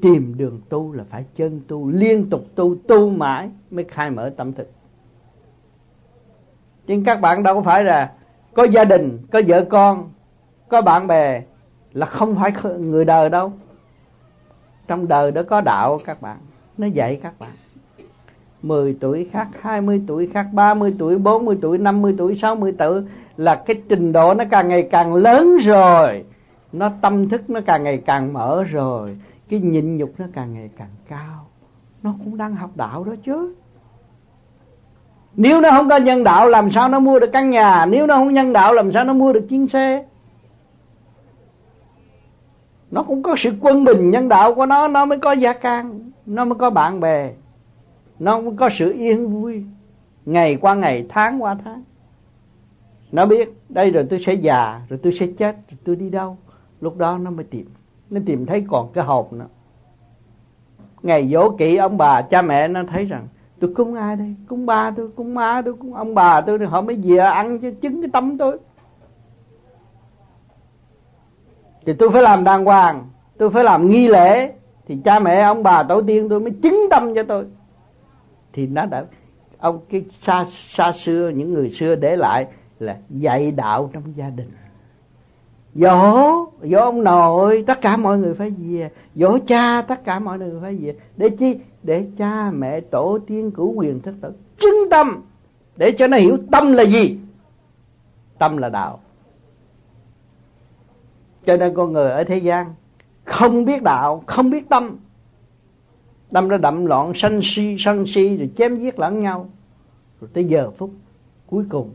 Tìm 0.00 0.36
đường 0.36 0.60
tu 0.68 0.92
là 0.92 1.04
phải 1.10 1.24
chân 1.36 1.60
tu, 1.68 1.90
liên 1.90 2.30
tục 2.30 2.44
tu 2.54 2.76
tu 2.88 3.10
mãi 3.10 3.50
mới 3.70 3.84
khai 3.84 4.10
mở 4.10 4.30
tâm 4.36 4.52
thức. 4.52 4.70
Nhưng 6.86 7.04
các 7.04 7.20
bạn 7.20 7.42
đâu 7.42 7.54
có 7.54 7.62
phải 7.62 7.84
là 7.84 8.12
có 8.56 8.64
gia 8.64 8.84
đình, 8.84 9.18
có 9.32 9.42
vợ 9.46 9.64
con, 9.64 10.10
có 10.68 10.82
bạn 10.82 11.06
bè 11.06 11.42
là 11.92 12.06
không 12.06 12.36
phải 12.36 12.52
người 12.78 13.04
đời 13.04 13.30
đâu. 13.30 13.52
Trong 14.88 15.08
đời 15.08 15.32
đó 15.32 15.42
có 15.48 15.60
đạo, 15.60 16.00
các 16.04 16.22
bạn. 16.22 16.36
Nó 16.78 16.86
dạy 16.86 17.20
các 17.22 17.38
bạn. 17.38 17.50
10 18.62 18.96
tuổi 19.00 19.28
khác 19.32 19.48
20 19.60 20.02
tuổi 20.06 20.26
khác 20.26 20.46
30 20.52 20.94
tuổi 20.98 21.18
40 21.18 21.58
tuổi 21.62 21.78
50 21.78 22.14
tuổi 22.18 22.38
60 22.42 22.74
tuổi 22.78 23.02
là 23.36 23.54
cái 23.54 23.82
trình 23.88 24.12
độ 24.12 24.34
nó 24.34 24.44
càng 24.50 24.68
ngày 24.68 24.88
càng 24.90 25.14
lớn 25.14 25.56
rồi. 25.64 26.24
Nó 26.72 26.90
tâm 27.00 27.28
thức 27.28 27.50
nó 27.50 27.60
càng 27.66 27.84
ngày 27.84 28.02
càng 28.06 28.32
mở 28.32 28.62
rồi. 28.62 29.16
Cái 29.48 29.60
nhịn 29.60 29.96
nhục 29.96 30.10
nó 30.18 30.26
càng 30.32 30.54
ngày 30.54 30.70
càng 30.78 30.90
cao. 31.08 31.46
Nó 32.02 32.14
cũng 32.24 32.36
đang 32.36 32.56
học 32.56 32.70
đạo 32.74 33.04
đó 33.04 33.12
chứ 33.24 33.54
nếu 35.36 35.60
nó 35.60 35.70
không 35.70 35.88
có 35.88 35.96
nhân 35.96 36.24
đạo, 36.24 36.48
làm 36.48 36.70
sao 36.70 36.88
nó 36.88 37.00
mua 37.00 37.18
được 37.18 37.30
căn 37.32 37.50
nhà? 37.50 37.86
Nếu 37.86 38.06
nó 38.06 38.16
không 38.16 38.34
nhân 38.34 38.52
đạo, 38.52 38.72
làm 38.72 38.92
sao 38.92 39.04
nó 39.04 39.12
mua 39.12 39.32
được 39.32 39.46
chiếc 39.48 39.66
xe? 39.70 40.04
Nó 42.90 43.02
cũng 43.02 43.22
có 43.22 43.34
sự 43.38 43.52
quân 43.60 43.84
bình 43.84 44.10
nhân 44.10 44.28
đạo 44.28 44.54
của 44.54 44.66
nó 44.66 44.88
nó 44.88 45.04
mới 45.04 45.18
có 45.18 45.32
gia 45.32 45.52
can, 45.52 46.10
nó 46.26 46.44
mới 46.44 46.54
có 46.54 46.70
bạn 46.70 47.00
bè, 47.00 47.30
nó 48.18 48.40
mới 48.40 48.52
có 48.56 48.68
sự 48.72 48.92
yên 48.92 49.28
vui, 49.28 49.64
ngày 50.24 50.56
qua 50.56 50.74
ngày, 50.74 51.06
tháng 51.08 51.42
qua 51.42 51.56
tháng. 51.64 51.82
Nó 53.12 53.26
biết, 53.26 53.52
đây 53.68 53.90
rồi 53.90 54.06
tôi 54.10 54.20
sẽ 54.20 54.34
già, 54.34 54.80
rồi 54.88 55.00
tôi 55.02 55.12
sẽ 55.20 55.26
chết, 55.26 55.56
rồi 55.70 55.78
tôi 55.84 55.96
đi 55.96 56.10
đâu. 56.10 56.36
Lúc 56.80 56.96
đó 56.96 57.18
nó 57.18 57.30
mới 57.30 57.44
tìm, 57.44 57.66
nó 58.10 58.20
tìm 58.26 58.46
thấy 58.46 58.64
còn 58.68 58.92
cái 58.92 59.04
hộp 59.04 59.32
nữa. 59.32 59.46
Ngày 61.02 61.28
dỗ 61.32 61.50
kỵ 61.50 61.76
ông 61.76 61.98
bà, 61.98 62.22
cha 62.22 62.42
mẹ 62.42 62.68
nó 62.68 62.82
thấy 62.84 63.04
rằng 63.04 63.26
tôi 63.60 63.72
cúng 63.74 63.94
ai 63.94 64.16
đây? 64.16 64.34
Cúng 64.48 64.66
ba 64.66 64.90
tôi, 64.96 65.08
cúng 65.16 65.34
má 65.34 65.62
tôi, 65.64 65.74
cúng 65.74 65.94
ông 65.94 66.14
bà 66.14 66.40
tôi 66.40 66.66
họ 66.66 66.80
mới 66.80 66.96
về 66.96 67.16
ăn 67.16 67.58
cho 67.58 67.68
chứng 67.82 68.02
cái 68.02 68.10
tâm 68.12 68.38
tôi. 68.38 68.58
Thì 71.86 71.92
tôi 71.92 72.10
phải 72.10 72.22
làm 72.22 72.44
đàng 72.44 72.64
hoàng, 72.64 73.08
tôi 73.38 73.50
phải 73.50 73.64
làm 73.64 73.90
nghi 73.90 74.08
lễ. 74.08 74.52
Thì 74.86 74.98
cha 75.04 75.18
mẹ, 75.18 75.40
ông 75.40 75.62
bà, 75.62 75.82
tổ 75.82 76.02
tiên 76.02 76.28
tôi 76.28 76.40
mới 76.40 76.50
chứng 76.62 76.86
tâm 76.90 77.14
cho 77.14 77.22
tôi. 77.22 77.44
Thì 78.52 78.66
nó 78.66 78.86
đã, 78.86 79.04
ông 79.58 79.80
cái 79.88 80.04
xa 80.22 80.44
xa 80.50 80.92
xưa, 80.92 81.28
những 81.28 81.52
người 81.52 81.70
xưa 81.70 81.94
để 81.94 82.16
lại 82.16 82.46
là 82.78 82.96
dạy 83.10 83.50
đạo 83.50 83.90
trong 83.92 84.02
gia 84.16 84.30
đình 84.30 84.50
dỗ 85.78 86.46
dỗ 86.62 86.78
ông 86.78 87.04
nội, 87.04 87.64
tất 87.66 87.80
cả 87.80 87.96
mọi 87.96 88.18
người 88.18 88.34
phải 88.34 88.50
về. 88.50 88.90
Dỗ 89.14 89.38
cha, 89.46 89.82
tất 89.82 90.04
cả 90.04 90.18
mọi 90.18 90.38
người 90.38 90.60
phải 90.60 90.76
về. 90.76 90.96
Để 91.16 91.28
chi? 91.28 91.58
Để 91.82 92.06
cha 92.16 92.50
mẹ 92.50 92.80
tổ 92.80 93.18
tiên 93.26 93.50
cửu 93.50 93.72
quyền 93.72 94.00
thất 94.00 94.14
tử 94.20 94.32
chứng 94.58 94.90
tâm. 94.90 95.22
Để 95.76 95.92
cho 95.92 96.06
nó 96.06 96.16
hiểu 96.16 96.38
tâm 96.52 96.72
là 96.72 96.82
gì? 96.82 97.18
Tâm 98.38 98.56
là 98.56 98.68
đạo. 98.68 99.00
Cho 101.46 101.56
nên 101.56 101.74
con 101.74 101.92
người 101.92 102.10
ở 102.10 102.24
thế 102.24 102.38
gian 102.38 102.74
không 103.24 103.64
biết 103.64 103.82
đạo, 103.82 104.22
không 104.26 104.50
biết 104.50 104.68
tâm. 104.68 104.96
Tâm 106.32 106.48
nó 106.48 106.56
đậm 106.56 106.86
loạn 106.86 107.12
sân 107.14 107.40
si 107.42 107.76
sân 107.78 108.06
si, 108.06 108.36
rồi 108.36 108.50
chém 108.56 108.76
giết 108.76 108.98
lẫn 108.98 109.20
nhau. 109.20 109.48
Rồi 110.20 110.30
tới 110.32 110.44
giờ 110.44 110.70
phút 110.78 110.90
cuối 111.46 111.64
cùng 111.68 111.94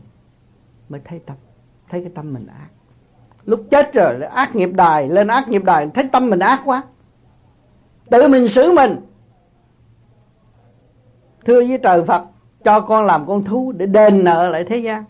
mới 0.88 1.00
thấy 1.04 1.18
tâm, 1.18 1.36
thấy 1.88 2.00
cái 2.00 2.12
tâm 2.14 2.34
mình 2.34 2.46
ác 2.46 2.68
lúc 3.44 3.66
chết 3.70 3.94
rồi, 3.94 4.22
ác 4.22 4.56
nghiệp 4.56 4.70
đài, 4.72 5.08
lên 5.08 5.26
ác 5.28 5.48
nghiệp 5.48 5.64
đài, 5.64 5.88
thấy 5.94 6.08
tâm 6.12 6.30
mình 6.30 6.38
ác 6.38 6.62
quá. 6.64 6.82
Tự 8.10 8.28
mình 8.28 8.48
xử 8.48 8.72
mình. 8.72 8.96
Thưa 11.44 11.66
với 11.66 11.78
trời 11.82 12.04
Phật, 12.04 12.24
cho 12.64 12.80
con 12.80 13.04
làm 13.04 13.26
con 13.26 13.44
thú 13.44 13.72
để 13.72 13.86
đền 13.86 14.24
nợ 14.24 14.48
lại 14.48 14.64
thế 14.64 14.76
gian. 14.76 15.04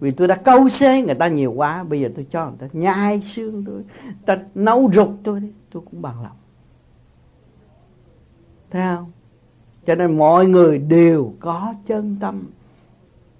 Vì 0.00 0.10
tôi 0.10 0.28
đã 0.28 0.34
câu 0.34 0.68
xé 0.68 1.02
người 1.02 1.14
ta 1.14 1.28
nhiều 1.28 1.52
quá, 1.52 1.84
bây 1.84 2.00
giờ 2.00 2.08
tôi 2.16 2.26
cho 2.30 2.46
người 2.46 2.56
ta 2.58 2.66
nhai 2.72 3.20
xương 3.20 3.64
tôi, 3.66 3.84
ta 4.26 4.38
nấu 4.54 4.90
rụt 4.94 5.08
tôi 5.24 5.40
đi, 5.40 5.52
tôi 5.72 5.82
cũng 5.90 6.02
bằng 6.02 6.22
lòng. 6.22 6.36
Thấy 8.70 8.82
không? 8.82 9.10
Cho 9.86 9.94
nên 9.94 10.18
mọi 10.18 10.46
người 10.46 10.78
đều 10.78 11.32
có 11.40 11.74
chân 11.86 12.16
tâm, 12.20 12.50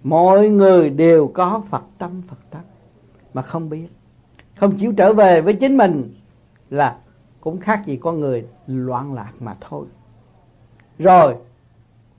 mọi 0.03 0.49
người 0.49 0.91
đều 0.91 1.31
có 1.35 1.63
phật 1.71 1.83
tâm 1.99 2.23
phật 2.29 2.39
tâm 2.51 2.63
mà 3.35 3.43
không 3.43 3.69
biết. 3.69 3.89
Không 4.57 4.79
chịu 4.79 4.93
trở 4.97 5.13
về 5.13 5.41
với 5.41 5.55
chính 5.55 5.77
mình 5.77 6.15
là 6.71 6.97
cũng 7.41 7.61
khác 7.61 7.83
gì 7.87 7.97
con 7.97 8.21
người 8.21 8.47
loạn 8.67 9.15
lạc 9.15 9.33
mà 9.41 9.57
thôi. 9.61 9.87
Rồi 10.99 11.37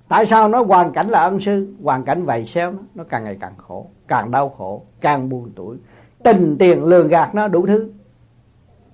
tại 0.08 0.26
sao 0.26 0.48
nói 0.48 0.64
hoàn 0.64 0.92
cảnh 0.92 1.10
là 1.10 1.22
ân 1.22 1.40
sư? 1.40 1.74
Hoàn 1.84 2.04
cảnh 2.04 2.26
vậy 2.26 2.46
xéo 2.46 2.72
nó, 2.72 2.80
nó 2.96 3.04
càng 3.04 3.24
ngày 3.24 3.38
càng 3.42 3.54
khổ 3.58 3.88
càng 4.08 4.32
đau 4.32 4.50
khổ 4.50 4.84
càng 5.02 5.30
buồn 5.30 5.52
tuổi. 5.56 5.78
Tình 6.24 6.56
tiền 6.60 6.84
lường 6.84 7.08
gạt 7.08 7.36
nó 7.36 7.48
đủ 7.48 7.68
thứ. 7.68 7.92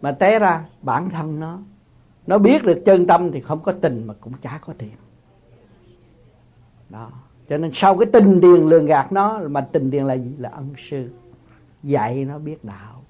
Mà 0.01 0.11
té 0.11 0.39
ra 0.39 0.65
bản 0.81 1.09
thân 1.09 1.39
nó 1.39 1.59
nó 2.27 2.37
biết 2.37 2.63
được 2.63 2.81
chân 2.85 3.07
tâm 3.07 3.31
thì 3.31 3.41
không 3.41 3.59
có 3.59 3.71
tình 3.71 4.07
mà 4.07 4.13
cũng 4.21 4.33
chả 4.41 4.59
có 4.65 4.73
tiền. 4.77 4.91
Đó. 6.89 7.09
Cho 7.49 7.57
nên 7.57 7.71
sau 7.73 7.97
cái 7.97 8.05
tình 8.13 8.41
tiền 8.41 8.67
lường 8.67 8.85
gạt 8.85 9.11
nó 9.11 9.39
mà 9.47 9.61
tình 9.61 9.91
tiền 9.91 10.05
là 10.05 10.13
gì? 10.13 10.31
Là 10.37 10.49
ân 10.49 10.73
sư 10.89 11.09
dạy 11.83 12.25
nó 12.25 12.39
biết 12.39 12.65
đạo. 12.65 13.03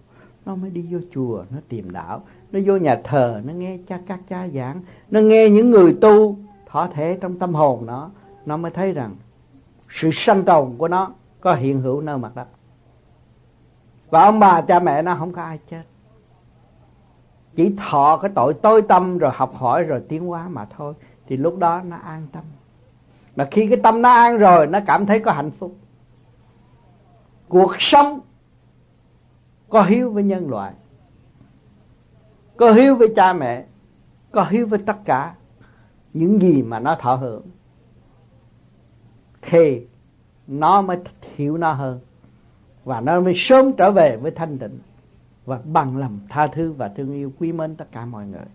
Nó 0.45 0.55
mới 0.55 0.69
đi 0.69 0.87
vô 0.91 0.99
chùa, 1.13 1.43
nó 1.49 1.57
tìm 1.69 1.91
đạo. 1.91 2.23
Nó 2.51 2.59
vô 2.65 2.77
nhà 2.77 3.01
thờ, 3.03 3.41
nó 3.45 3.53
nghe 3.53 3.77
cha 3.87 3.99
các 4.07 4.19
cha 4.29 4.47
giảng. 4.47 4.81
Nó 5.11 5.19
nghe 5.19 5.49
những 5.49 5.71
người 5.71 5.97
tu 6.01 6.37
thọ 6.65 6.87
thể 6.93 7.17
trong 7.21 7.39
tâm 7.39 7.53
hồn 7.53 7.85
nó. 7.85 8.09
Nó 8.45 8.57
mới 8.57 8.71
thấy 8.71 8.93
rằng 8.93 9.15
sự 9.89 10.09
sanh 10.13 10.43
tồn 10.43 10.77
của 10.77 10.87
nó 10.87 11.11
có 11.41 11.55
hiện 11.55 11.81
hữu 11.81 12.01
nơi 12.01 12.17
mặt 12.17 12.35
đất. 12.35 12.47
Và 14.09 14.23
ông 14.23 14.39
bà, 14.39 14.61
cha 14.61 14.79
mẹ 14.79 15.01
nó 15.01 15.15
không 15.15 15.33
có 15.33 15.41
ai 15.41 15.59
chết. 15.71 15.83
Chỉ 17.55 17.75
thọ 17.77 18.17
cái 18.17 18.31
tội 18.35 18.53
tối 18.53 18.81
tâm 18.81 19.17
rồi 19.17 19.31
học 19.33 19.55
hỏi 19.55 19.83
rồi 19.83 20.01
tiến 20.09 20.25
hóa 20.25 20.47
mà 20.47 20.65
thôi. 20.65 20.93
Thì 21.27 21.37
lúc 21.37 21.57
đó 21.57 21.81
nó 21.81 21.97
an 21.97 22.27
tâm. 22.31 22.43
Mà 23.35 23.47
khi 23.51 23.67
cái 23.67 23.79
tâm 23.83 24.01
nó 24.01 24.09
an 24.09 24.37
rồi, 24.37 24.67
nó 24.67 24.79
cảm 24.87 25.05
thấy 25.05 25.19
có 25.19 25.31
hạnh 25.31 25.51
phúc. 25.51 25.75
Cuộc 27.47 27.75
sống 27.79 28.19
có 29.69 29.83
hiếu 29.83 30.11
với 30.11 30.23
nhân 30.23 30.49
loại. 30.49 30.73
Có 32.57 32.71
hiếu 32.71 32.95
với 32.95 33.07
cha 33.15 33.33
mẹ. 33.33 33.65
Có 34.31 34.45
hiếu 34.49 34.67
với 34.67 34.79
tất 34.79 34.97
cả 35.05 35.35
những 36.13 36.41
gì 36.41 36.61
mà 36.61 36.79
nó 36.79 36.95
thọ 36.95 37.15
hưởng. 37.15 37.43
Thì 39.41 39.87
nó 40.47 40.81
mới 40.81 40.97
hiểu 41.35 41.57
nó 41.57 41.73
hơn. 41.73 41.99
Và 42.83 43.01
nó 43.01 43.21
mới 43.21 43.33
sớm 43.35 43.73
trở 43.73 43.91
về 43.91 44.17
với 44.17 44.31
thanh 44.31 44.57
tịnh 44.57 44.79
và 45.45 45.59
bằng 45.65 45.97
lòng 45.97 46.19
tha 46.29 46.47
thứ 46.47 46.71
và 46.71 46.87
thương 46.87 47.13
yêu 47.13 47.31
quý 47.39 47.51
mến 47.51 47.75
tất 47.75 47.85
cả 47.91 48.05
mọi 48.05 48.27
người. 48.27 48.45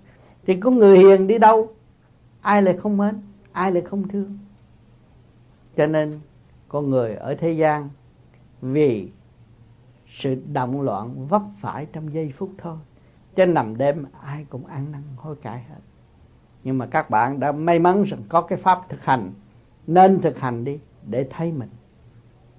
Thì 0.46 0.60
có 0.60 0.70
người 0.70 0.98
hiền 0.98 1.26
đi 1.26 1.38
đâu, 1.38 1.68
ai 2.40 2.62
lại 2.62 2.76
không 2.76 2.96
mến, 2.96 3.20
ai 3.52 3.72
lại 3.72 3.82
không 3.82 4.08
thương? 4.08 4.38
Cho 5.76 5.86
nên 5.86 6.20
con 6.68 6.90
người 6.90 7.14
ở 7.14 7.34
thế 7.34 7.52
gian 7.52 7.88
vì 8.62 9.08
sự 10.18 10.36
động 10.52 10.80
loạn 10.80 11.26
vấp 11.26 11.42
phải 11.60 11.86
trong 11.92 12.14
giây 12.14 12.32
phút 12.36 12.50
thôi. 12.58 12.76
Cho 13.36 13.46
nằm 13.46 13.76
đêm, 13.76 14.04
ai 14.20 14.46
cũng 14.50 14.66
ăn 14.66 14.92
năn 14.92 15.02
hối 15.16 15.36
cải 15.36 15.62
hết. 15.68 15.80
Nhưng 16.64 16.78
mà 16.78 16.86
các 16.86 17.10
bạn 17.10 17.40
đã 17.40 17.52
may 17.52 17.78
mắn 17.78 18.02
rằng 18.02 18.20
có 18.28 18.40
cái 18.40 18.58
pháp 18.58 18.88
thực 18.88 19.04
hành. 19.04 19.30
Nên 19.86 20.20
thực 20.20 20.38
hành 20.38 20.64
đi, 20.64 20.78
để 21.06 21.26
thấy 21.30 21.52
mình. 21.52 21.68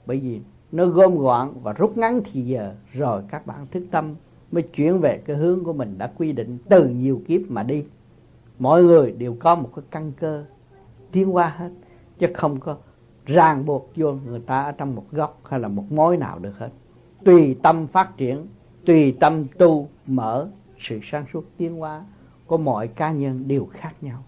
Bởi 0.05 0.19
vì 0.19 0.41
nó 0.71 0.85
gom 0.85 1.17
gọn 1.17 1.51
và 1.63 1.73
rút 1.73 1.97
ngắn 1.97 2.21
thì 2.31 2.41
giờ, 2.41 2.75
rồi 2.93 3.23
các 3.27 3.45
bạn 3.45 3.67
thức 3.71 3.83
tâm 3.91 4.15
mới 4.51 4.63
chuyển 4.63 4.99
về 4.99 5.17
cái 5.25 5.35
hướng 5.35 5.63
của 5.63 5.73
mình 5.73 5.97
đã 5.97 6.07
quy 6.17 6.31
định 6.31 6.57
từ 6.69 6.87
nhiều 6.87 7.21
kiếp 7.27 7.41
mà 7.49 7.63
đi. 7.63 7.85
Mọi 8.59 8.83
người 8.83 9.11
đều 9.11 9.35
có 9.39 9.55
một 9.55 9.69
cái 9.75 9.85
căn 9.91 10.11
cơ 10.19 10.45
tiến 11.11 11.35
qua 11.35 11.53
hết, 11.57 11.69
chứ 12.19 12.27
không 12.33 12.59
có 12.59 12.77
ràng 13.25 13.65
buộc 13.65 13.91
vô 13.95 14.13
người 14.25 14.39
ta 14.39 14.63
ở 14.63 14.71
trong 14.71 14.95
một 14.95 15.05
góc 15.11 15.41
hay 15.43 15.59
là 15.59 15.67
một 15.67 15.91
mối 15.91 16.17
nào 16.17 16.39
được 16.39 16.57
hết 16.57 16.69
tùy 17.25 17.55
tâm 17.63 17.87
phát 17.87 18.17
triển, 18.17 18.47
tùy 18.85 19.17
tâm 19.19 19.45
tu 19.57 19.89
mở 20.07 20.47
sự 20.79 20.99
sáng 21.03 21.25
suốt 21.33 21.43
tiến 21.57 21.75
hóa 21.75 22.03
của 22.47 22.57
mọi 22.57 22.87
cá 22.87 23.11
nhân 23.11 23.47
đều 23.47 23.67
khác 23.71 23.93
nhau. 24.01 24.23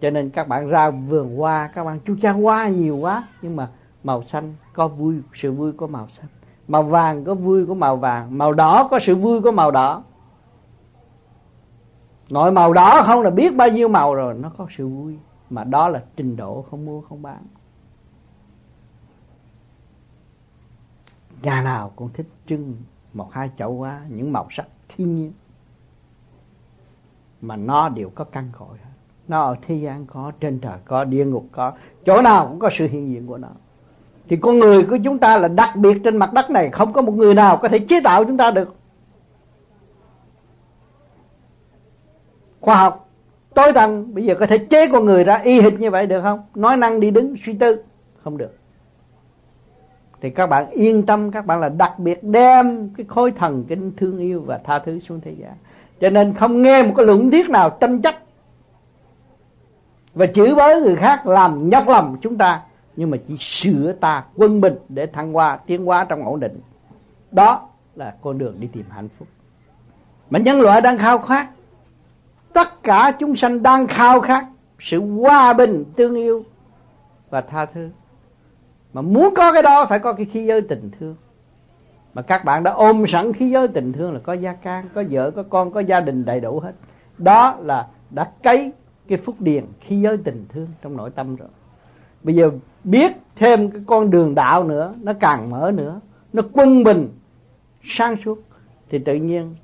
Cho 0.00 0.10
nên 0.10 0.30
các 0.30 0.48
bạn 0.48 0.68
ra 0.68 0.90
vườn 0.90 1.36
hoa, 1.36 1.70
các 1.74 1.84
bạn 1.84 1.98
chú 2.04 2.16
cha 2.22 2.32
hoa 2.32 2.68
nhiều 2.68 2.96
quá, 2.96 3.28
nhưng 3.42 3.56
mà 3.56 3.68
màu 4.04 4.22
xanh 4.22 4.54
có 4.72 4.88
vui, 4.88 5.16
sự 5.34 5.52
vui 5.52 5.72
có 5.72 5.86
màu 5.86 6.08
xanh. 6.08 6.26
Màu 6.68 6.82
vàng 6.82 7.24
có 7.24 7.34
vui 7.34 7.66
có 7.66 7.74
màu 7.74 7.96
vàng, 7.96 8.38
màu 8.38 8.52
đỏ 8.52 8.88
có 8.90 8.98
sự 8.98 9.16
vui 9.16 9.42
có 9.42 9.52
màu 9.52 9.70
đỏ. 9.70 10.02
Nội 12.30 12.52
màu 12.52 12.72
đỏ 12.72 13.02
không 13.02 13.22
là 13.22 13.30
biết 13.30 13.56
bao 13.56 13.68
nhiêu 13.68 13.88
màu 13.88 14.14
rồi, 14.14 14.34
nó 14.34 14.50
có 14.58 14.66
sự 14.70 14.88
vui, 14.88 15.18
mà 15.50 15.64
đó 15.64 15.88
là 15.88 16.02
trình 16.16 16.36
độ 16.36 16.64
không 16.70 16.84
mua 16.84 17.00
không 17.00 17.22
bán. 17.22 17.42
Nhà 21.42 21.62
nào 21.62 21.92
cũng 21.96 22.08
thích 22.12 22.26
trưng 22.46 22.76
một 23.12 23.32
hai 23.32 23.50
chậu 23.58 23.76
hoa 23.76 24.00
những 24.08 24.32
màu 24.32 24.46
sắc 24.50 24.66
thiên 24.88 25.14
nhiên. 25.14 25.32
Mà 27.40 27.56
nó 27.56 27.88
đều 27.88 28.10
có 28.14 28.24
căn 28.24 28.48
cội. 28.58 28.78
Hết 28.84 28.90
nó 29.28 29.40
ở 29.42 29.56
thế 29.66 29.74
gian 29.74 30.06
có, 30.06 30.32
trên 30.40 30.58
trời 30.58 30.78
có, 30.84 31.04
địa 31.04 31.24
ngục 31.24 31.46
có, 31.52 31.72
chỗ 32.06 32.22
nào 32.22 32.46
cũng 32.46 32.58
có 32.58 32.70
sự 32.72 32.86
hiện 32.86 33.08
diện 33.08 33.26
của 33.26 33.38
nó. 33.38 33.48
Thì 34.28 34.36
con 34.36 34.58
người 34.58 34.82
của 34.82 34.98
chúng 35.04 35.18
ta 35.18 35.38
là 35.38 35.48
đặc 35.48 35.76
biệt 35.76 35.98
trên 36.04 36.16
mặt 36.16 36.32
đất 36.32 36.50
này, 36.50 36.70
không 36.70 36.92
có 36.92 37.02
một 37.02 37.12
người 37.12 37.34
nào 37.34 37.56
có 37.56 37.68
thể 37.68 37.78
chế 37.78 38.00
tạo 38.04 38.24
chúng 38.24 38.36
ta 38.36 38.50
được. 38.50 38.74
Khoa 42.60 42.76
học 42.76 43.08
tối 43.54 43.72
tân 43.74 44.14
bây 44.14 44.24
giờ 44.24 44.34
có 44.34 44.46
thể 44.46 44.58
chế 44.58 44.88
con 44.92 45.04
người 45.04 45.24
ra 45.24 45.34
y 45.36 45.60
hệt 45.60 45.80
như 45.80 45.90
vậy 45.90 46.06
được 46.06 46.22
không? 46.22 46.42
Nói 46.54 46.76
năng 46.76 47.00
đi 47.00 47.10
đứng, 47.10 47.34
suy 47.44 47.54
tư, 47.54 47.84
không 48.22 48.38
được 48.38 48.58
thì 50.22 50.30
các 50.30 50.46
bạn 50.46 50.70
yên 50.70 51.06
tâm, 51.06 51.30
các 51.30 51.46
bạn 51.46 51.60
là 51.60 51.68
đặc 51.68 51.98
biệt 51.98 52.24
đem 52.24 52.88
cái 52.96 53.06
khối 53.08 53.30
thần 53.30 53.64
kinh 53.68 53.92
thương 53.96 54.18
yêu 54.18 54.42
và 54.46 54.60
tha 54.64 54.78
thứ 54.78 54.98
xuống 54.98 55.20
thế 55.20 55.34
gian. 55.38 55.52
Cho 56.00 56.10
nên 56.10 56.34
không 56.34 56.62
nghe 56.62 56.82
một 56.82 56.92
cái 56.96 57.06
luận 57.06 57.30
thuyết 57.30 57.50
nào 57.50 57.70
tranh 57.70 58.02
chấp 58.02 58.14
và 60.14 60.26
chửi 60.26 60.54
bới 60.54 60.80
người 60.80 60.96
khác 60.96 61.26
làm 61.26 61.70
nhọc 61.70 61.88
lòng 61.88 62.16
chúng 62.22 62.38
ta, 62.38 62.62
nhưng 62.96 63.10
mà 63.10 63.16
chỉ 63.28 63.36
sửa 63.38 63.92
ta 63.92 64.24
quân 64.36 64.60
bình 64.60 64.74
để 64.88 65.06
thăng 65.06 65.32
hoa, 65.32 65.56
tiến 65.56 65.84
hóa 65.84 66.04
trong 66.04 66.24
ổn 66.24 66.40
định. 66.40 66.60
Đó 67.30 67.68
là 67.94 68.14
con 68.22 68.38
đường 68.38 68.56
đi 68.60 68.68
tìm 68.72 68.84
hạnh 68.90 69.08
phúc. 69.18 69.28
Mà 70.30 70.38
nhân 70.38 70.60
loại 70.60 70.80
đang 70.80 70.98
khao 70.98 71.18
khát, 71.18 71.48
tất 72.52 72.82
cả 72.82 73.12
chúng 73.18 73.36
sanh 73.36 73.62
đang 73.62 73.86
khao 73.86 74.20
khát 74.20 74.46
sự 74.78 75.00
hòa 75.00 75.52
bình 75.52 75.84
tương 75.96 76.14
yêu 76.14 76.44
và 77.30 77.40
tha 77.40 77.66
thứ 77.66 77.90
mà 78.92 79.02
muốn 79.02 79.34
có 79.36 79.52
cái 79.52 79.62
đó 79.62 79.86
phải 79.88 79.98
có 79.98 80.12
cái 80.12 80.26
khí 80.26 80.46
giới 80.46 80.60
tình 80.60 80.90
thương. 81.00 81.16
Mà 82.14 82.22
các 82.22 82.44
bạn 82.44 82.62
đã 82.62 82.70
ôm 82.70 83.04
sẵn 83.08 83.32
khí 83.32 83.50
giới 83.50 83.68
tình 83.68 83.92
thương 83.92 84.12
là 84.12 84.20
có 84.20 84.32
gia 84.32 84.52
can, 84.52 84.88
có 84.94 85.04
vợ, 85.10 85.30
có 85.30 85.42
con, 85.42 85.72
có 85.72 85.80
gia 85.80 86.00
đình 86.00 86.24
đầy 86.24 86.40
đủ 86.40 86.60
hết. 86.60 86.72
Đó 87.18 87.56
là 87.60 87.88
đã 88.10 88.30
cấy 88.42 88.72
cái 89.08 89.18
phúc 89.18 89.36
điền 89.38 89.64
khí 89.80 90.00
giới 90.00 90.16
tình 90.16 90.46
thương 90.48 90.68
trong 90.82 90.96
nội 90.96 91.10
tâm 91.10 91.36
rồi. 91.36 91.48
Bây 92.22 92.34
giờ 92.34 92.50
biết 92.84 93.12
thêm 93.36 93.70
cái 93.70 93.82
con 93.86 94.10
đường 94.10 94.34
đạo 94.34 94.64
nữa, 94.64 94.94
nó 95.02 95.12
càng 95.20 95.50
mở 95.50 95.70
nữa, 95.74 96.00
nó 96.32 96.42
quân 96.52 96.84
bình, 96.84 97.08
sáng 97.82 98.16
suốt, 98.24 98.38
thì 98.90 98.98
tự 98.98 99.14
nhiên 99.14 99.54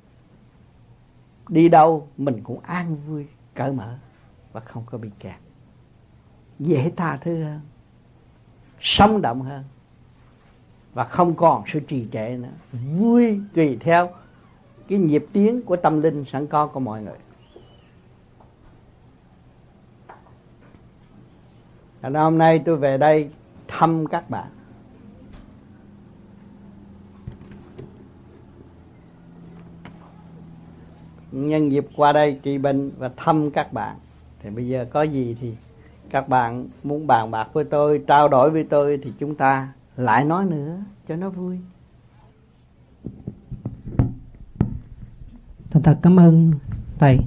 đi 1.49 1.69
đâu 1.69 2.07
mình 2.17 2.41
cũng 2.43 2.59
an 2.63 2.97
vui, 3.07 3.27
cởi 3.55 3.71
mở 3.71 3.95
và 4.53 4.59
không 4.59 4.83
có 4.85 4.97
bị 4.97 5.09
kẹt. 5.19 5.35
Dễ 6.59 6.91
tha 6.95 7.17
thứ 7.21 7.43
hơn 7.43 7.59
sống 8.81 9.21
động 9.21 9.41
hơn. 9.41 9.63
Và 10.93 11.03
không 11.03 11.35
còn 11.35 11.63
sự 11.67 11.79
trì 11.79 12.07
trệ 12.11 12.37
nữa. 12.37 12.49
Vui 12.71 13.39
tùy 13.55 13.77
theo 13.79 14.09
cái 14.87 14.99
nhịp 14.99 15.25
tiến 15.33 15.61
của 15.61 15.75
tâm 15.75 16.01
linh 16.01 16.25
sẵn 16.25 16.47
có 16.47 16.67
của 16.67 16.79
mọi 16.79 17.03
người. 17.03 17.17
Thành 22.01 22.13
hôm 22.13 22.37
nay 22.37 22.61
tôi 22.65 22.77
về 22.77 22.97
đây 22.97 23.29
thăm 23.67 24.07
các 24.07 24.29
bạn. 24.29 24.47
Nhân 31.31 31.71
dịp 31.71 31.87
qua 31.95 32.11
đây 32.11 32.39
trị 32.43 32.57
bệnh 32.57 32.91
và 32.97 33.11
thăm 33.17 33.51
các 33.51 33.73
bạn. 33.73 33.95
Thì 34.39 34.49
bây 34.49 34.67
giờ 34.67 34.85
có 34.91 35.01
gì 35.03 35.37
thì 35.41 35.55
các 36.09 36.29
bạn 36.29 36.67
muốn 36.83 37.07
bàn 37.07 37.31
bạc 37.31 37.49
với 37.53 37.63
tôi, 37.63 38.03
trao 38.07 38.27
đổi 38.27 38.51
với 38.51 38.63
tôi 38.63 38.99
thì 39.03 39.13
chúng 39.19 39.35
ta 39.35 39.73
lại 39.97 40.25
nói 40.25 40.45
nữa, 40.45 40.77
cho 41.07 41.15
nó 41.15 41.29
vui. 41.29 41.59
Thật 45.71 45.79
thật 45.83 45.97
cảm 46.01 46.19
ơn 46.19 46.51
thầy. 46.99 47.19